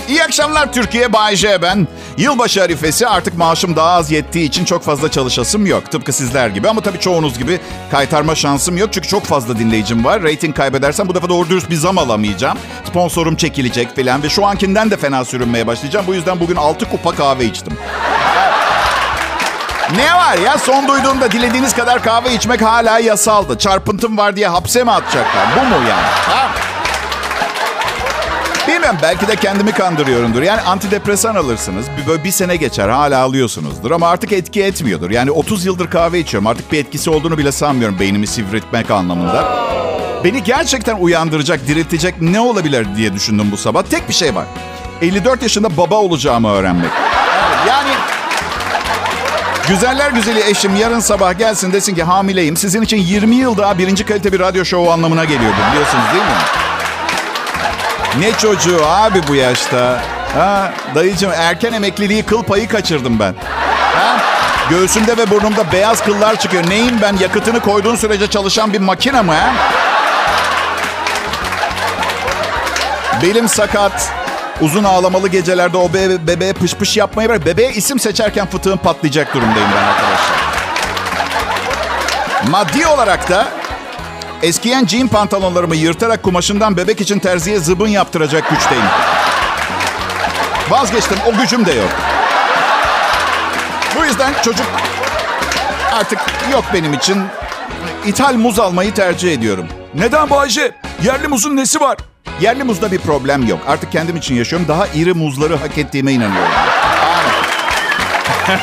İyi 0.08 0.24
akşamlar 0.24 0.74
Türkiye, 0.74 1.14
Bay 1.14 1.36
J 1.36 1.62
ben. 1.62 1.88
Yılbaşı 2.18 2.64
arifesi 2.64 3.08
artık 3.08 3.38
maaşım 3.38 3.76
daha 3.76 3.92
az 3.92 4.12
yettiği 4.12 4.48
için 4.48 4.66
çok 4.66 4.84
fazla 4.84 5.12
çalışasım 5.12 5.66
yok. 5.66 5.92
Tıpkı 5.92 6.14
sizler 6.14 6.48
gibi 6.50 6.70
ama 6.70 6.82
tabii 6.82 7.00
çoğunuz 7.00 7.38
gibi 7.40 7.60
kaytarma 7.92 8.36
şansım 8.36 8.78
yok. 8.78 8.90
Çünkü 8.94 9.08
çok 9.08 9.24
fazla 9.26 9.60
dinleyicim 9.60 10.06
var. 10.06 10.24
Rating 10.24 10.56
kaybedersem 10.56 11.08
bu 11.10 11.16
defa 11.16 11.30
doğru 11.30 11.50
dürüst 11.50 11.70
bir 11.70 11.76
zam 11.76 11.98
alamayacağım. 11.98 12.58
Sponsorum 12.86 13.36
çekilecek 13.36 13.96
filan 13.96 14.24
ve 14.24 14.30
şu 14.30 14.46
ankinden 14.46 14.92
de 14.92 14.98
fena 14.98 15.26
sürünmeye 15.26 15.68
başlayacağım. 15.68 16.08
Bu 16.08 16.14
yüzden 16.14 16.40
bugün 16.40 16.56
6 16.56 16.90
kupa 16.90 17.16
kahve 17.16 17.46
içtim. 17.46 17.74
Ne 19.96 20.14
var 20.16 20.38
ya 20.38 20.58
son 20.58 20.88
duyduğumda 20.88 21.32
dilediğiniz 21.32 21.76
kadar 21.76 22.04
kahve 22.04 22.34
içmek 22.34 22.62
hala 22.62 23.00
yasaldı. 23.00 23.58
Çarpıntım 23.58 24.18
var 24.18 24.36
diye 24.36 24.48
hapse 24.48 24.84
mi 24.84 24.92
atacaklar? 24.92 25.46
Bu 25.56 25.60
mu 25.66 25.76
yani? 25.76 26.02
Ha? 26.02 26.50
Bilmem 28.84 29.00
belki 29.02 29.28
de 29.28 29.36
kendimi 29.36 29.72
kandırıyorumdur. 29.72 30.42
Yani 30.42 30.62
antidepresan 30.62 31.36
alırsınız. 31.36 31.86
Bir, 31.98 32.08
böyle 32.08 32.24
bir 32.24 32.32
sene 32.32 32.56
geçer 32.56 32.90
hala 32.90 33.22
alıyorsunuzdur. 33.22 33.92
Ama 33.92 34.08
artık 34.08 34.32
etki 34.32 34.64
etmiyordur. 34.64 35.12
Yani 35.12 35.32
30 35.32 35.66
yıldır 35.66 35.90
kahve 35.90 36.20
içiyorum. 36.20 36.48
Artık 36.48 36.72
bir 36.72 36.80
etkisi 36.80 37.10
olduğunu 37.10 37.38
bile 37.38 37.52
sanmıyorum 37.52 38.00
beynimi 38.00 38.28
sivriltmek 38.28 38.92
anlamında. 38.92 39.46
Beni 40.24 40.44
gerçekten 40.44 40.96
uyandıracak, 40.96 41.68
diriltecek 41.68 42.22
ne 42.22 42.40
olabilir 42.40 42.88
diye 42.98 43.14
düşündüm 43.14 43.52
bu 43.52 43.58
sabah. 43.58 43.84
Tek 43.84 44.10
bir 44.10 44.14
şey 44.14 44.36
var. 44.36 44.46
54 45.02 45.42
yaşında 45.42 45.78
baba 45.78 45.96
olacağımı 45.96 46.52
öğrenmek. 46.52 46.92
Yani 47.68 47.92
Güzeller 49.70 50.12
güzeli 50.12 50.50
eşim 50.50 50.76
yarın 50.76 51.00
sabah 51.00 51.38
gelsin 51.38 51.74
desin 51.74 51.96
ki 51.96 52.04
hamileyim. 52.04 52.58
Sizin 52.58 52.82
için 52.82 52.98
20 52.98 53.36
yıl 53.36 53.58
daha 53.58 53.78
birinci 53.78 54.06
kalite 54.06 54.32
bir 54.32 54.40
radyo 54.40 54.66
şovu 54.66 54.92
anlamına 54.92 55.24
geliyor 55.24 55.52
biliyorsunuz 55.72 56.06
değil 56.14 56.24
mi? 56.24 56.73
Ne 58.20 58.32
çocuğu 58.38 58.86
abi 58.86 59.28
bu 59.28 59.36
yaşta? 59.36 60.02
Ha, 60.38 60.72
dayıcım 60.96 61.32
erken 61.36 61.74
emekliliği 61.74 62.24
kıl 62.24 62.44
payı 62.44 62.68
kaçırdım 62.68 63.20
ben. 63.20 63.36
Ha? 63.96 64.18
Göğsümde 64.70 65.18
ve 65.18 65.30
burnumda 65.30 65.72
beyaz 65.72 66.04
kıllar 66.04 66.36
çıkıyor. 66.40 66.70
Neyim 66.70 67.02
ben 67.02 67.18
yakıtını 67.18 67.60
koyduğun 67.60 67.96
sürece 67.96 68.28
çalışan 68.28 68.74
bir 68.74 68.80
makine 68.80 69.22
mi 69.22 69.32
ha? 69.32 69.54
Belim 73.22 73.50
sakat. 73.50 74.12
Uzun 74.62 74.84
ağlamalı 74.84 75.28
gecelerde 75.28 75.78
o 75.78 75.86
bebe- 75.86 76.28
bebeğe 76.28 76.54
pış 76.54 76.76
pış 76.76 76.98
yapmayı 76.98 77.30
bırak. 77.30 77.46
Bebeğe 77.46 77.72
isim 77.72 78.00
seçerken 78.00 78.48
fıtığım 78.48 78.78
patlayacak 78.78 79.34
durumdayım 79.34 79.70
ben 79.78 79.84
arkadaşlar. 79.84 80.38
Maddi 82.50 82.88
olarak 82.88 83.30
da 83.30 83.48
eskiyen 84.44 84.86
jean 84.86 85.08
pantolonlarımı 85.08 85.76
yırtarak 85.76 86.24
kumaşından 86.24 86.78
bebek 86.78 87.02
için 87.02 87.20
terziye 87.20 87.60
zıbın 87.60 87.88
yaptıracak 87.88 88.50
güçteyim. 88.50 88.86
Vazgeçtim. 90.70 91.18
O 91.28 91.38
gücüm 91.42 91.66
de 91.66 91.72
yok. 91.74 91.90
Bu 93.98 94.06
yüzden 94.06 94.34
çocuk 94.44 94.66
artık 95.94 96.20
yok 96.52 96.64
benim 96.74 96.94
için. 96.94 97.24
İthal 98.06 98.34
muz 98.34 98.60
almayı 98.60 98.94
tercih 98.94 99.34
ediyorum. 99.34 99.68
Neden 99.96 100.30
Bayce? 100.30 100.72
Yerli 101.04 101.28
muzun 101.28 101.56
nesi 101.56 101.82
var? 101.82 101.98
Yerli 102.42 102.64
muzda 102.64 102.92
bir 102.92 103.00
problem 103.00 103.48
yok. 103.48 103.60
Artık 103.68 103.92
kendim 103.92 104.16
için 104.16 104.36
yaşıyorum. 104.36 104.68
Daha 104.68 104.88
iri 104.88 105.14
muzları 105.14 105.56
hak 105.56 105.78
ettiğime 105.78 106.12
inanıyorum. 106.12 106.52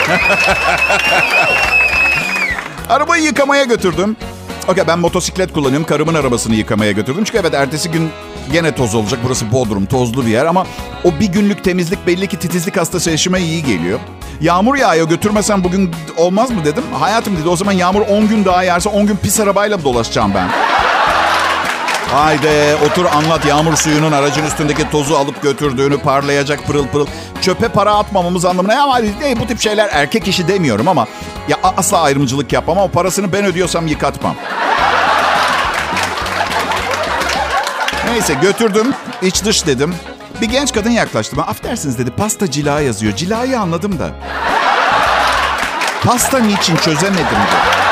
Arabayı 2.88 3.22
yıkamaya 3.24 3.64
götürdüm. 3.64 4.16
Okey 4.70 4.86
ben 4.86 4.98
motosiklet 4.98 5.52
kullanıyorum. 5.52 5.86
Karımın 5.86 6.14
arabasını 6.14 6.54
yıkamaya 6.54 6.92
götürdüm. 6.92 7.24
Çünkü 7.24 7.38
evet 7.38 7.54
ertesi 7.54 7.90
gün 7.90 8.10
gene 8.52 8.74
toz 8.74 8.94
olacak. 8.94 9.20
Burası 9.24 9.52
Bodrum 9.52 9.86
tozlu 9.86 10.26
bir 10.26 10.30
yer 10.30 10.46
ama 10.46 10.66
o 11.04 11.20
bir 11.20 11.26
günlük 11.26 11.64
temizlik 11.64 12.06
belli 12.06 12.26
ki 12.26 12.38
titizlik 12.38 12.76
hastası 12.76 13.10
eşime 13.10 13.40
iyi 13.40 13.64
geliyor. 13.64 13.98
Yağmur 14.40 14.76
yağıyor 14.76 15.08
götürmesem 15.08 15.64
bugün 15.64 15.90
olmaz 16.16 16.50
mı 16.50 16.64
dedim. 16.64 16.84
Hayatım 17.00 17.36
dedi 17.36 17.48
o 17.48 17.56
zaman 17.56 17.72
yağmur 17.72 18.00
10 18.00 18.28
gün 18.28 18.44
daha 18.44 18.62
yağarsa 18.62 18.90
10 18.90 19.06
gün 19.06 19.16
pis 19.16 19.40
arabayla 19.40 19.84
dolaşacağım 19.84 20.32
ben. 20.34 20.48
Haydi 22.12 22.76
otur 22.86 23.04
anlat 23.04 23.44
yağmur 23.44 23.76
suyunun 23.76 24.12
aracın 24.12 24.46
üstündeki 24.46 24.90
tozu 24.90 25.14
alıp 25.14 25.42
götürdüğünü 25.42 25.98
parlayacak 25.98 26.66
pırıl 26.66 26.86
pırıl. 26.86 27.06
Çöpe 27.42 27.68
para 27.68 27.94
atmamamız 27.94 28.44
anlamına 28.44 28.82
ama 28.82 28.98
ne, 28.98 29.40
bu 29.40 29.46
tip 29.46 29.60
şeyler 29.60 29.88
erkek 29.92 30.28
işi 30.28 30.48
demiyorum 30.48 30.88
ama 30.88 31.06
ya 31.48 31.56
asla 31.76 32.00
ayrımcılık 32.00 32.52
yapmam 32.52 32.78
ama 32.78 32.88
parasını 32.88 33.32
ben 33.32 33.44
ödüyorsam 33.44 33.86
yıkatmam. 33.86 34.34
Neyse 38.06 38.34
götürdüm 38.34 38.94
iç 39.22 39.44
dış 39.44 39.66
dedim. 39.66 39.94
Bir 40.40 40.46
genç 40.46 40.72
kadın 40.72 40.90
yaklaştı. 40.90 41.36
Ben 41.36 41.42
affedersiniz 41.42 41.98
dedi 41.98 42.10
pasta 42.10 42.50
cila 42.50 42.80
yazıyor. 42.80 43.16
Cilayı 43.16 43.60
anladım 43.60 43.98
da. 43.98 44.10
Pasta 46.04 46.38
niçin 46.38 46.76
çözemedim 46.76 47.16
dedi. 47.24 47.89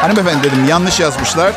Hanımefendi 0.00 0.42
dedim 0.42 0.64
yanlış 0.68 1.00
yazmışlar. 1.00 1.52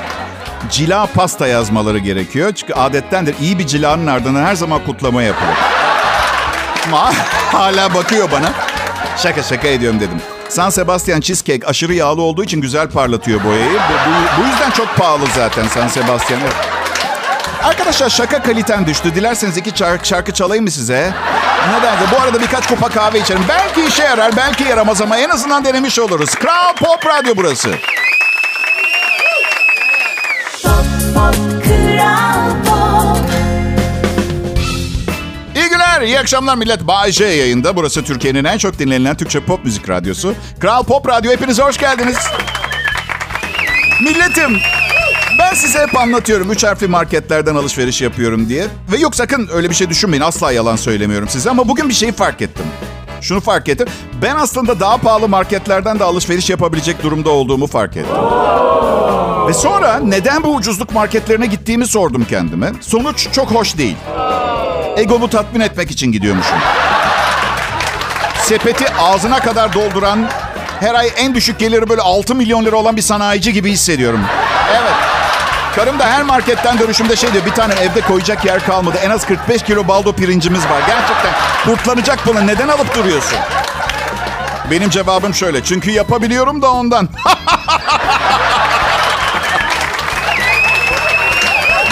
Cila 0.72 1.06
pasta 1.06 1.48
yazmaları 1.48 1.98
gerekiyor. 1.98 2.54
Çünkü 2.56 2.74
adettendir 2.74 3.36
iyi 3.42 3.60
bir 3.60 3.68
cilanın 3.68 4.08
ardından 4.08 4.46
her 4.46 4.56
zaman 4.56 4.86
kutlama 4.86 5.24
yapılır. 5.24 5.56
Ama 6.88 7.12
hala 7.52 7.94
bakıyor 7.94 8.32
bana. 8.32 8.50
Şaka 9.18 9.44
şaka 9.44 9.68
ediyorum 9.68 10.00
dedim. 10.00 10.22
San 10.50 10.70
Sebastian 10.70 11.20
cheesecake 11.22 11.68
aşırı 11.68 11.94
yağlı 11.94 12.22
olduğu 12.22 12.44
için 12.44 12.62
güzel 12.62 12.90
parlatıyor 12.90 13.44
boyayı. 13.44 13.70
Bu, 13.74 14.10
bu- 14.12 14.44
bu 14.44 14.48
yüzden 14.48 14.72
çok 14.72 14.96
pahalı 14.98 15.24
zaten 15.36 15.68
San 15.68 15.88
Sebastian. 15.88 16.42
Arkadaşlar 17.64 18.10
şaka 18.10 18.42
kaliten 18.44 18.88
düştü. 18.88 19.16
Dilerseniz 19.16 19.58
iki 19.58 19.78
şarkı, 19.78 20.08
şarkı 20.08 20.34
çalayım 20.34 20.64
mı 20.64 20.72
size? 20.72 21.14
Nedense 21.78 22.04
bu 22.12 22.22
arada 22.22 22.42
birkaç 22.42 22.68
kupa 22.68 22.90
kahve 22.90 23.20
içerim. 23.20 23.44
Belki 23.50 23.86
işe 23.86 24.04
yarar, 24.04 24.38
belki 24.38 24.64
yaramaz 24.64 25.02
ama 25.02 25.18
en 25.18 25.30
azından 25.30 25.66
denemiş 25.66 26.00
oluruz. 26.00 26.36
Kral 26.36 26.74
Pop 26.76 27.06
Radyo 27.06 27.34
burası. 27.38 27.70
Günler, 36.02 36.14
iyi 36.14 36.20
akşamlar 36.20 36.56
millet. 36.56 36.88
Bay 36.88 37.12
J 37.12 37.26
yayında. 37.26 37.76
Burası 37.76 38.04
Türkiye'nin 38.04 38.44
en 38.44 38.58
çok 38.58 38.80
dinlenilen 38.80 39.18
Türkçe 39.18 39.40
pop 39.40 39.66
müzik 39.66 39.90
radyosu. 39.90 40.34
Kral 40.60 40.84
Pop 40.84 41.08
Radyo. 41.08 41.32
Hepiniz 41.32 41.62
hoş 41.62 41.78
geldiniz. 41.78 42.18
Milletim, 44.04 44.58
ben 45.40 45.54
size 45.54 45.80
hep 45.80 45.98
anlatıyorum. 45.98 46.52
Üç 46.52 46.64
harfli 46.64 46.88
marketlerden 46.88 47.56
alışveriş 47.56 48.02
yapıyorum 48.02 48.50
diye. 48.50 48.68
Ve 48.92 48.98
yok 48.98 49.16
sakın 49.16 49.50
öyle 49.54 49.70
bir 49.70 49.76
şey 49.76 49.90
düşünmeyin. 49.90 50.24
Asla 50.24 50.52
yalan 50.52 50.76
söylemiyorum 50.76 51.30
size. 51.30 51.50
Ama 51.50 51.68
bugün 51.68 51.90
bir 51.90 51.94
şeyi 51.94 52.12
fark 52.12 52.42
ettim. 52.42 52.66
Şunu 53.22 53.42
fark 53.42 53.70
ettim. 53.70 53.88
Ben 54.22 54.36
aslında 54.36 54.80
daha 54.80 54.98
pahalı 54.98 55.28
marketlerden 55.28 56.00
de 56.00 56.04
alışveriş 56.04 56.50
yapabilecek 56.50 57.04
durumda 57.04 57.30
olduğumu 57.30 57.68
fark 57.68 57.98
ettim. 57.98 58.16
Ve 59.48 59.54
sonra 59.54 60.00
neden 60.00 60.44
bu 60.44 60.56
ucuzluk 60.56 60.94
marketlerine 60.94 61.46
gittiğimi 61.46 61.88
sordum 61.88 62.26
kendime. 62.30 62.72
Sonuç 62.82 63.28
çok 63.32 63.52
hoş 63.52 63.78
değil. 63.78 63.96
Egomu 64.98 65.30
tatmin 65.30 65.62
etmek 65.62 65.92
için 65.92 66.12
gidiyormuşum. 66.12 66.58
Sepeti 68.42 68.94
ağzına 69.00 69.40
kadar 69.40 69.74
dolduran, 69.74 70.30
her 70.80 70.96
ay 70.96 71.10
en 71.18 71.36
düşük 71.36 71.60
geliri 71.60 71.90
böyle 71.90 72.02
6 72.02 72.36
milyon 72.36 72.66
lira 72.66 72.76
olan 72.76 72.98
bir 72.98 73.02
sanayici 73.02 73.54
gibi 73.54 73.72
hissediyorum. 73.72 74.22
Evet. 74.72 74.94
Karım 75.76 76.00
da 76.00 76.06
her 76.06 76.24
marketten 76.24 76.80
dönüşümde 76.80 77.16
şey 77.16 77.34
diyor. 77.34 77.46
Bir 77.46 77.52
tane 77.52 77.74
evde 77.74 78.02
koyacak 78.02 78.46
yer 78.46 78.66
kalmadı. 78.66 78.98
En 79.04 79.10
az 79.10 79.26
45 79.26 79.64
kilo 79.64 79.88
baldo 79.88 80.14
pirincimiz 80.14 80.64
var. 80.66 80.82
Gerçekten 80.88 81.34
kurtlanacak 81.66 82.20
bunu. 82.28 82.48
Neden 82.48 82.68
alıp 82.68 82.96
duruyorsun? 82.96 83.38
Benim 84.72 84.90
cevabım 84.90 85.34
şöyle. 85.34 85.64
Çünkü 85.64 85.92
yapabiliyorum 85.92 86.62
da 86.62 86.72
ondan. 86.72 87.10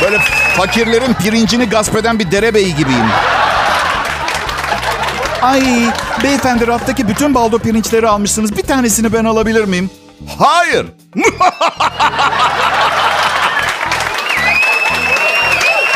Böyle 0.01 0.19
fakirlerin 0.57 1.13
pirincini 1.13 1.69
gasp 1.69 1.95
eden 1.95 2.19
bir 2.19 2.31
derebeyi 2.31 2.75
gibiyim. 2.75 3.05
Ay 5.41 5.63
beyefendi 6.23 6.67
raftaki 6.67 7.07
bütün 7.07 7.33
baldo 7.33 7.59
pirinçleri 7.59 8.07
almışsınız. 8.07 8.57
Bir 8.57 8.63
tanesini 8.63 9.13
ben 9.13 9.25
alabilir 9.25 9.63
miyim? 9.63 9.89
Hayır. 10.39 10.85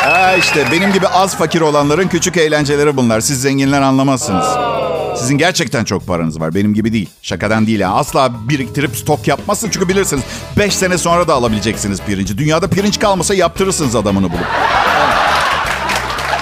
ha 0.02 0.32
işte 0.38 0.66
benim 0.72 0.92
gibi 0.92 1.08
az 1.08 1.36
fakir 1.36 1.60
olanların 1.60 2.08
küçük 2.08 2.36
eğlenceleri 2.36 2.96
bunlar. 2.96 3.20
Siz 3.20 3.42
zenginler 3.42 3.82
anlamazsınız. 3.82 4.46
Sizin 5.16 5.38
gerçekten 5.38 5.84
çok 5.84 6.06
paranız 6.06 6.40
var. 6.40 6.54
Benim 6.54 6.74
gibi 6.74 6.92
değil. 6.92 7.08
Şakadan 7.22 7.66
değil 7.66 7.80
ya. 7.80 7.90
Asla 7.90 8.48
biriktirip 8.48 8.96
stok 8.96 9.28
yapmazsın. 9.28 9.70
Çünkü 9.70 9.88
bilirsiniz 9.88 10.22
5 10.58 10.76
sene 10.76 10.98
sonra 10.98 11.28
da 11.28 11.34
alabileceksiniz 11.34 12.00
pirinci. 12.00 12.38
Dünyada 12.38 12.68
pirinç 12.68 12.98
kalmasa 13.00 13.34
yaptırırsınız 13.34 13.96
adamını 13.96 14.30
bulup. 14.30 14.46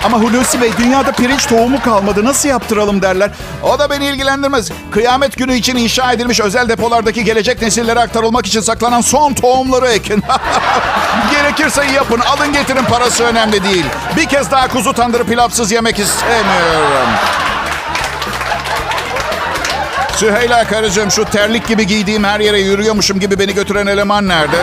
Ama 0.04 0.20
Hulusi 0.20 0.60
Bey 0.60 0.72
dünyada 0.78 1.12
pirinç 1.12 1.46
tohumu 1.46 1.82
kalmadı 1.82 2.24
nasıl 2.24 2.48
yaptıralım 2.48 3.02
derler. 3.02 3.30
O 3.62 3.78
da 3.78 3.90
beni 3.90 4.06
ilgilendirmez. 4.06 4.70
Kıyamet 4.90 5.36
günü 5.36 5.54
için 5.54 5.76
inşa 5.76 6.12
edilmiş 6.12 6.40
özel 6.40 6.68
depolardaki 6.68 7.24
gelecek 7.24 7.62
nesillere 7.62 8.00
aktarılmak 8.00 8.46
için 8.46 8.60
saklanan 8.60 9.00
son 9.00 9.34
tohumları 9.34 9.88
ekin. 9.88 10.22
Gerekirse 11.30 11.84
yapın 11.84 12.20
alın 12.20 12.52
getirin 12.52 12.84
parası 12.84 13.24
önemli 13.24 13.64
değil. 13.64 13.84
Bir 14.16 14.26
kez 14.26 14.50
daha 14.50 14.68
kuzu 14.68 14.92
tandırı 14.92 15.24
pilavsız 15.24 15.72
yemek 15.72 15.98
istemiyorum. 15.98 17.08
Süheyla 20.16 20.64
karıcığım 20.64 21.10
şu 21.10 21.24
terlik 21.24 21.68
gibi 21.68 21.86
giydiğim 21.86 22.24
her 22.24 22.40
yere 22.40 22.60
yürüyormuşum 22.60 23.20
gibi 23.20 23.38
beni 23.38 23.54
götüren 23.54 23.86
eleman 23.86 24.28
nerede? 24.28 24.56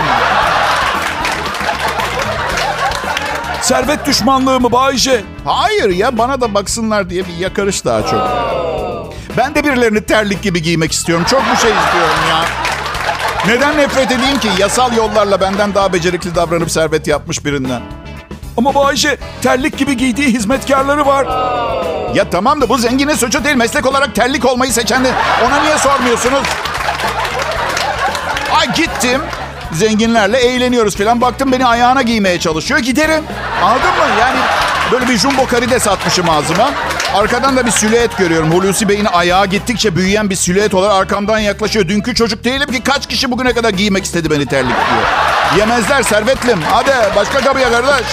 Servet 3.62 4.06
düşmanlığı 4.06 4.60
mı 4.60 4.72
Bayce? 4.72 5.24
Hayır 5.46 5.90
ya 5.90 6.18
bana 6.18 6.42
da 6.42 6.54
baksınlar 6.54 7.10
diye 7.10 7.24
bir 7.28 7.34
yakarış 7.40 7.86
daha 7.86 8.02
çok. 8.02 8.30
Ben 9.38 9.56
de 9.56 9.64
birilerini 9.64 10.02
terlik 10.06 10.42
gibi 10.42 10.62
giymek 10.62 10.92
istiyorum. 10.92 11.26
Çok 11.30 11.42
bir 11.42 11.58
şey 11.58 11.72
istiyorum 11.72 12.20
ya. 12.30 12.46
Neden 13.48 13.78
nefret 13.78 14.12
edeyim 14.12 14.40
ki? 14.40 14.50
Yasal 14.58 14.98
yollarla 14.98 15.42
benden 15.42 15.74
daha 15.74 15.94
becerikli 15.94 16.36
davranıp 16.36 16.72
servet 16.72 17.08
yapmış 17.08 17.46
birinden. 17.46 17.82
Ama 18.60 18.76
Bayce 18.76 19.18
terlik 19.42 19.78
gibi 19.78 19.98
giydiği 19.98 20.28
hizmetkarları 20.28 21.06
var. 21.06 21.26
Ya 22.16 22.30
tamam 22.30 22.62
da 22.62 22.70
bu 22.70 22.78
zenginin 22.78 23.16
suçu 23.16 23.44
değil. 23.44 23.56
Meslek 23.56 23.86
olarak 23.86 24.16
terlik 24.16 24.46
olmayı 24.46 24.74
seçen 24.74 25.06
de 25.06 25.12
ona 25.48 25.62
niye 25.62 25.78
sormuyorsunuz? 25.78 26.44
Ay 28.60 28.74
gittim. 28.74 29.22
Zenginlerle 29.72 30.38
eğleniyoruz 30.38 30.96
falan. 30.96 31.22
Baktım 31.22 31.52
beni 31.52 31.66
ayağına 31.66 32.02
giymeye 32.02 32.40
çalışıyor. 32.40 32.80
Giderim. 32.80 33.24
Anladın 33.64 33.82
mı? 33.90 34.20
Yani 34.20 34.40
böyle 34.92 35.08
bir 35.08 35.18
jumbo 35.18 35.46
karides 35.46 35.88
atmışım 35.88 36.30
ağzıma. 36.30 36.72
Arkadan 37.16 37.58
da 37.58 37.66
bir 37.66 37.72
silüet 37.72 38.18
görüyorum. 38.18 38.52
Hulusi 38.52 38.90
Bey'in 38.90 39.06
ayağı 39.06 39.46
gittikçe 39.46 39.96
büyüyen 39.96 40.30
bir 40.30 40.36
silüet 40.36 40.74
olarak 40.74 40.96
arkamdan 40.96 41.40
yaklaşıyor. 41.40 41.88
Dünkü 41.88 42.16
çocuk 42.16 42.44
değilim 42.44 42.72
ki 42.72 42.84
kaç 42.84 43.08
kişi 43.08 43.32
bugüne 43.32 43.54
kadar 43.54 43.70
giymek 43.70 44.06
istedi 44.06 44.32
beni 44.32 44.46
terlik 44.46 44.76
diyor. 44.76 45.04
Yemezler 45.58 46.04
servetlim. 46.04 46.60
Hadi 46.72 46.92
başka 47.16 47.40
kapıya 47.40 47.72
kardeş. 47.72 48.06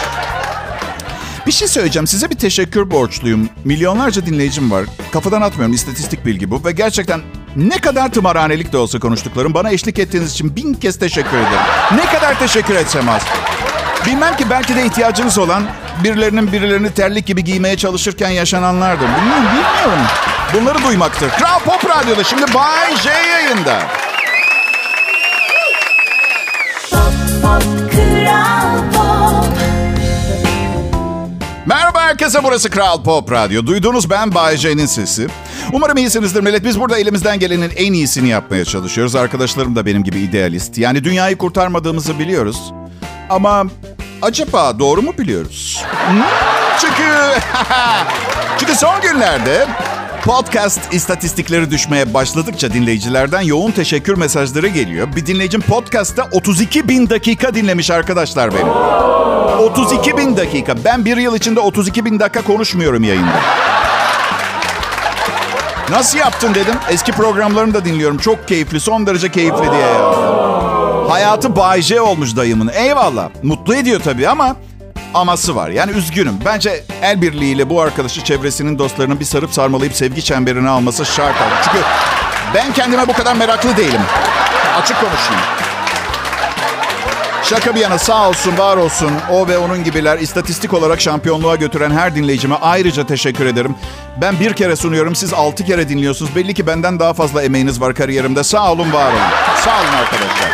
Bir 1.47 1.53
şey 1.53 1.69
söyleyeceğim. 1.69 2.07
Size 2.07 2.31
bir 2.31 2.37
teşekkür 2.37 2.91
borçluyum. 2.91 3.49
Milyonlarca 3.65 4.27
dinleyicim 4.27 4.71
var. 4.71 4.85
Kafadan 5.13 5.43
atmıyorum. 5.43 5.75
istatistik 5.75 6.27
bilgi 6.27 6.51
bu. 6.51 6.65
Ve 6.65 6.73
gerçekten 6.73 7.21
ne 7.57 7.79
kadar 7.79 8.13
tımarhanelik 8.13 8.73
de 8.73 8.77
olsa 8.79 8.99
konuştuklarım. 8.99 9.55
Bana 9.55 9.71
eşlik 9.71 9.99
ettiğiniz 9.99 10.33
için 10.33 10.57
bin 10.57 10.75
kez 10.75 10.99
teşekkür 10.99 11.37
ederim. 11.37 11.67
Ne 11.97 12.05
kadar 12.05 12.39
teşekkür 12.39 12.75
etsem 12.75 13.09
az. 13.09 13.23
Bilmem 14.07 14.37
ki 14.37 14.51
belki 14.51 14.77
de 14.77 14.87
ihtiyacınız 14.87 15.39
olan 15.39 15.63
birilerinin 16.05 16.53
birilerini 16.53 16.91
terlik 16.91 17.27
gibi 17.27 17.45
giymeye 17.45 17.77
çalışırken 17.77 18.31
yaşananlardır. 18.31 19.09
Bilmiyorum, 19.09 19.45
bilmiyorum. 19.45 20.07
Bunları 20.55 20.85
duymaktır. 20.85 21.31
Kral 21.31 21.59
Pop 21.59 21.91
Radyo'da 21.91 22.25
şimdi 22.25 22.55
Bay 22.55 22.97
J 22.97 23.11
yayında. 23.11 23.83
Pop 26.91 27.13
Pop 27.43 27.63
Kral 27.93 28.86
herkese 32.07 32.45
burası 32.45 32.71
Kral 32.71 33.03
Pop 33.03 33.33
Radyo. 33.33 33.67
Duyduğunuz 33.67 34.11
ben 34.11 34.35
Bay 34.35 34.57
J'nin 34.57 34.87
sesi. 34.87 35.27
Umarım 35.73 35.97
iyisinizdir 35.97 36.41
millet. 36.41 36.65
Biz 36.65 36.81
burada 36.81 36.99
elimizden 36.99 37.39
gelenin 37.39 37.73
en 37.77 37.93
iyisini 37.93 38.29
yapmaya 38.29 38.65
çalışıyoruz. 38.65 39.15
Arkadaşlarım 39.17 39.77
da 39.77 39.87
benim 39.87 40.05
gibi 40.05 40.19
idealist. 40.19 40.79
Yani 40.79 41.05
dünyayı 41.05 41.39
kurtarmadığımızı 41.39 42.19
biliyoruz. 42.19 42.73
Ama 43.31 43.65
acaba 44.23 44.79
doğru 44.79 45.03
mu 45.03 45.13
biliyoruz? 45.19 45.85
Hmm, 46.09 46.23
Çünkü... 46.81 47.03
Çünkü 48.59 48.75
son 48.75 49.01
günlerde 49.01 49.67
podcast 50.25 50.95
istatistikleri 50.95 51.71
düşmeye 51.71 52.15
başladıkça 52.15 52.73
dinleyicilerden 52.73 53.41
yoğun 53.41 53.71
teşekkür 53.71 54.17
mesajları 54.19 54.69
geliyor. 54.69 55.09
Bir 55.17 55.27
dinleyicim 55.27 55.61
podcast'ta 55.61 56.29
32 56.33 56.89
bin 56.89 57.11
dakika 57.11 57.55
dinlemiş 57.55 57.91
arkadaşlar 57.91 58.55
benim. 58.55 59.26
32 59.59 60.17
bin 60.17 60.37
dakika. 60.37 60.75
Ben 60.85 61.05
bir 61.05 61.17
yıl 61.17 61.37
içinde 61.37 61.61
32 61.61 62.05
bin 62.05 62.21
dakika 62.21 62.43
konuşmuyorum 62.43 63.05
yayında. 63.05 63.41
Nasıl 65.91 66.19
yaptın 66.19 66.55
dedim. 66.55 66.75
Eski 66.91 67.13
programlarını 67.13 67.75
da 67.75 67.85
dinliyorum. 67.85 68.19
Çok 68.19 68.49
keyifli, 68.49 68.81
son 68.81 69.07
derece 69.07 69.31
keyifli 69.31 69.71
diye 69.71 69.81
ya. 69.81 70.13
Hayatı 71.09 71.57
Bay 71.57 71.83
J 71.83 72.01
olmuş 72.01 72.37
dayımın. 72.37 72.69
Eyvallah. 72.75 73.29
Mutlu 73.43 73.75
ediyor 73.75 74.01
tabii 74.05 74.29
ama 74.29 74.57
aması 75.15 75.57
var. 75.57 75.69
Yani 75.69 75.93
üzgünüm. 75.93 76.35
Bence 76.45 76.85
el 77.03 77.23
birliğiyle 77.23 77.71
bu 77.71 77.81
arkadaşı 77.81 78.25
çevresinin 78.25 78.79
dostlarının 78.79 79.21
bir 79.21 79.25
sarıp 79.25 79.53
sarmalayıp 79.53 79.97
sevgi 79.97 80.25
çemberine 80.25 80.69
alması 80.69 81.05
şart. 81.05 81.35
Çünkü 81.65 81.79
ben 82.55 82.73
kendime 82.73 83.09
bu 83.09 83.13
kadar 83.13 83.37
meraklı 83.37 83.77
değilim. 83.77 84.01
Açık 84.83 85.01
konuşayım. 85.01 85.66
Şaka 87.51 87.75
bir 87.75 87.81
yana 87.81 87.99
sağ 87.99 88.29
olsun, 88.29 88.59
var 88.59 88.77
olsun. 88.77 89.11
O 89.33 89.49
ve 89.49 89.59
onun 89.59 89.85
gibiler 89.85 90.19
istatistik 90.19 90.75
olarak 90.75 91.01
şampiyonluğa 91.01 91.57
götüren 91.57 91.91
her 91.91 92.15
dinleyicime 92.15 92.55
ayrıca 92.55 93.07
teşekkür 93.07 93.47
ederim. 93.47 93.75
Ben 94.21 94.41
bir 94.41 94.53
kere 94.53 94.77
sunuyorum, 94.77 95.15
siz 95.15 95.35
altı 95.35 95.65
kere 95.65 95.89
dinliyorsunuz. 95.89 96.37
Belli 96.37 96.55
ki 96.55 96.67
benden 96.67 96.99
daha 96.99 97.15
fazla 97.15 97.43
emeğiniz 97.43 97.81
var 97.81 97.95
kariyerimde. 97.95 98.45
Sağ 98.45 98.73
olun, 98.73 98.93
var 98.93 99.13
olun. 99.13 99.21
Sağ 99.65 99.81
olun 99.81 99.93
arkadaşlar. 99.93 100.51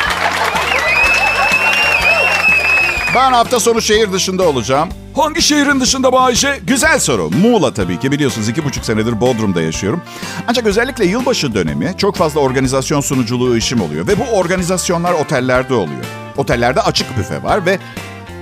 Ben 3.15 3.33
hafta 3.33 3.61
sonu 3.61 3.83
şehir 3.83 4.13
dışında 4.13 4.43
olacağım. 4.43 4.89
Hangi 5.17 5.43
şehrin 5.43 5.81
dışında 5.81 6.13
Bayce? 6.13 6.61
Güzel 6.67 6.99
soru. 6.99 7.31
Muğla 7.31 7.75
tabii 7.75 7.99
ki 7.99 8.13
biliyorsunuz 8.13 8.49
iki 8.49 8.65
buçuk 8.65 8.85
senedir 8.85 9.21
Bodrum'da 9.21 9.63
yaşıyorum. 9.63 10.03
Ancak 10.49 10.67
özellikle 10.67 11.05
yılbaşı 11.07 11.55
dönemi 11.55 11.95
çok 11.99 12.17
fazla 12.17 12.41
organizasyon 12.41 13.01
sunuculuğu 13.01 13.57
işim 13.57 13.81
oluyor. 13.81 14.07
Ve 14.07 14.19
bu 14.19 14.25
organizasyonlar 14.25 15.13
otellerde 15.13 15.75
oluyor. 15.75 16.22
Otellerde 16.37 16.81
açık 16.81 17.19
büfe 17.19 17.43
var 17.43 17.67
ve 17.67 17.79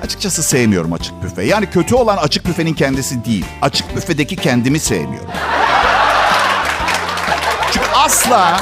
açıkçası 0.05 0.43
sevmiyorum 0.43 0.93
açık 0.93 1.23
büfe. 1.23 1.43
Yani 1.43 1.71
kötü 1.71 1.95
olan 1.95 2.17
açık 2.17 2.47
büfenin 2.47 2.75
kendisi 2.75 3.25
değil. 3.25 3.45
Açık 3.63 3.97
büfedeki 3.97 4.37
kendimi 4.37 4.79
sevmiyorum. 4.79 5.31
Çünkü 7.73 7.87
asla 7.95 8.61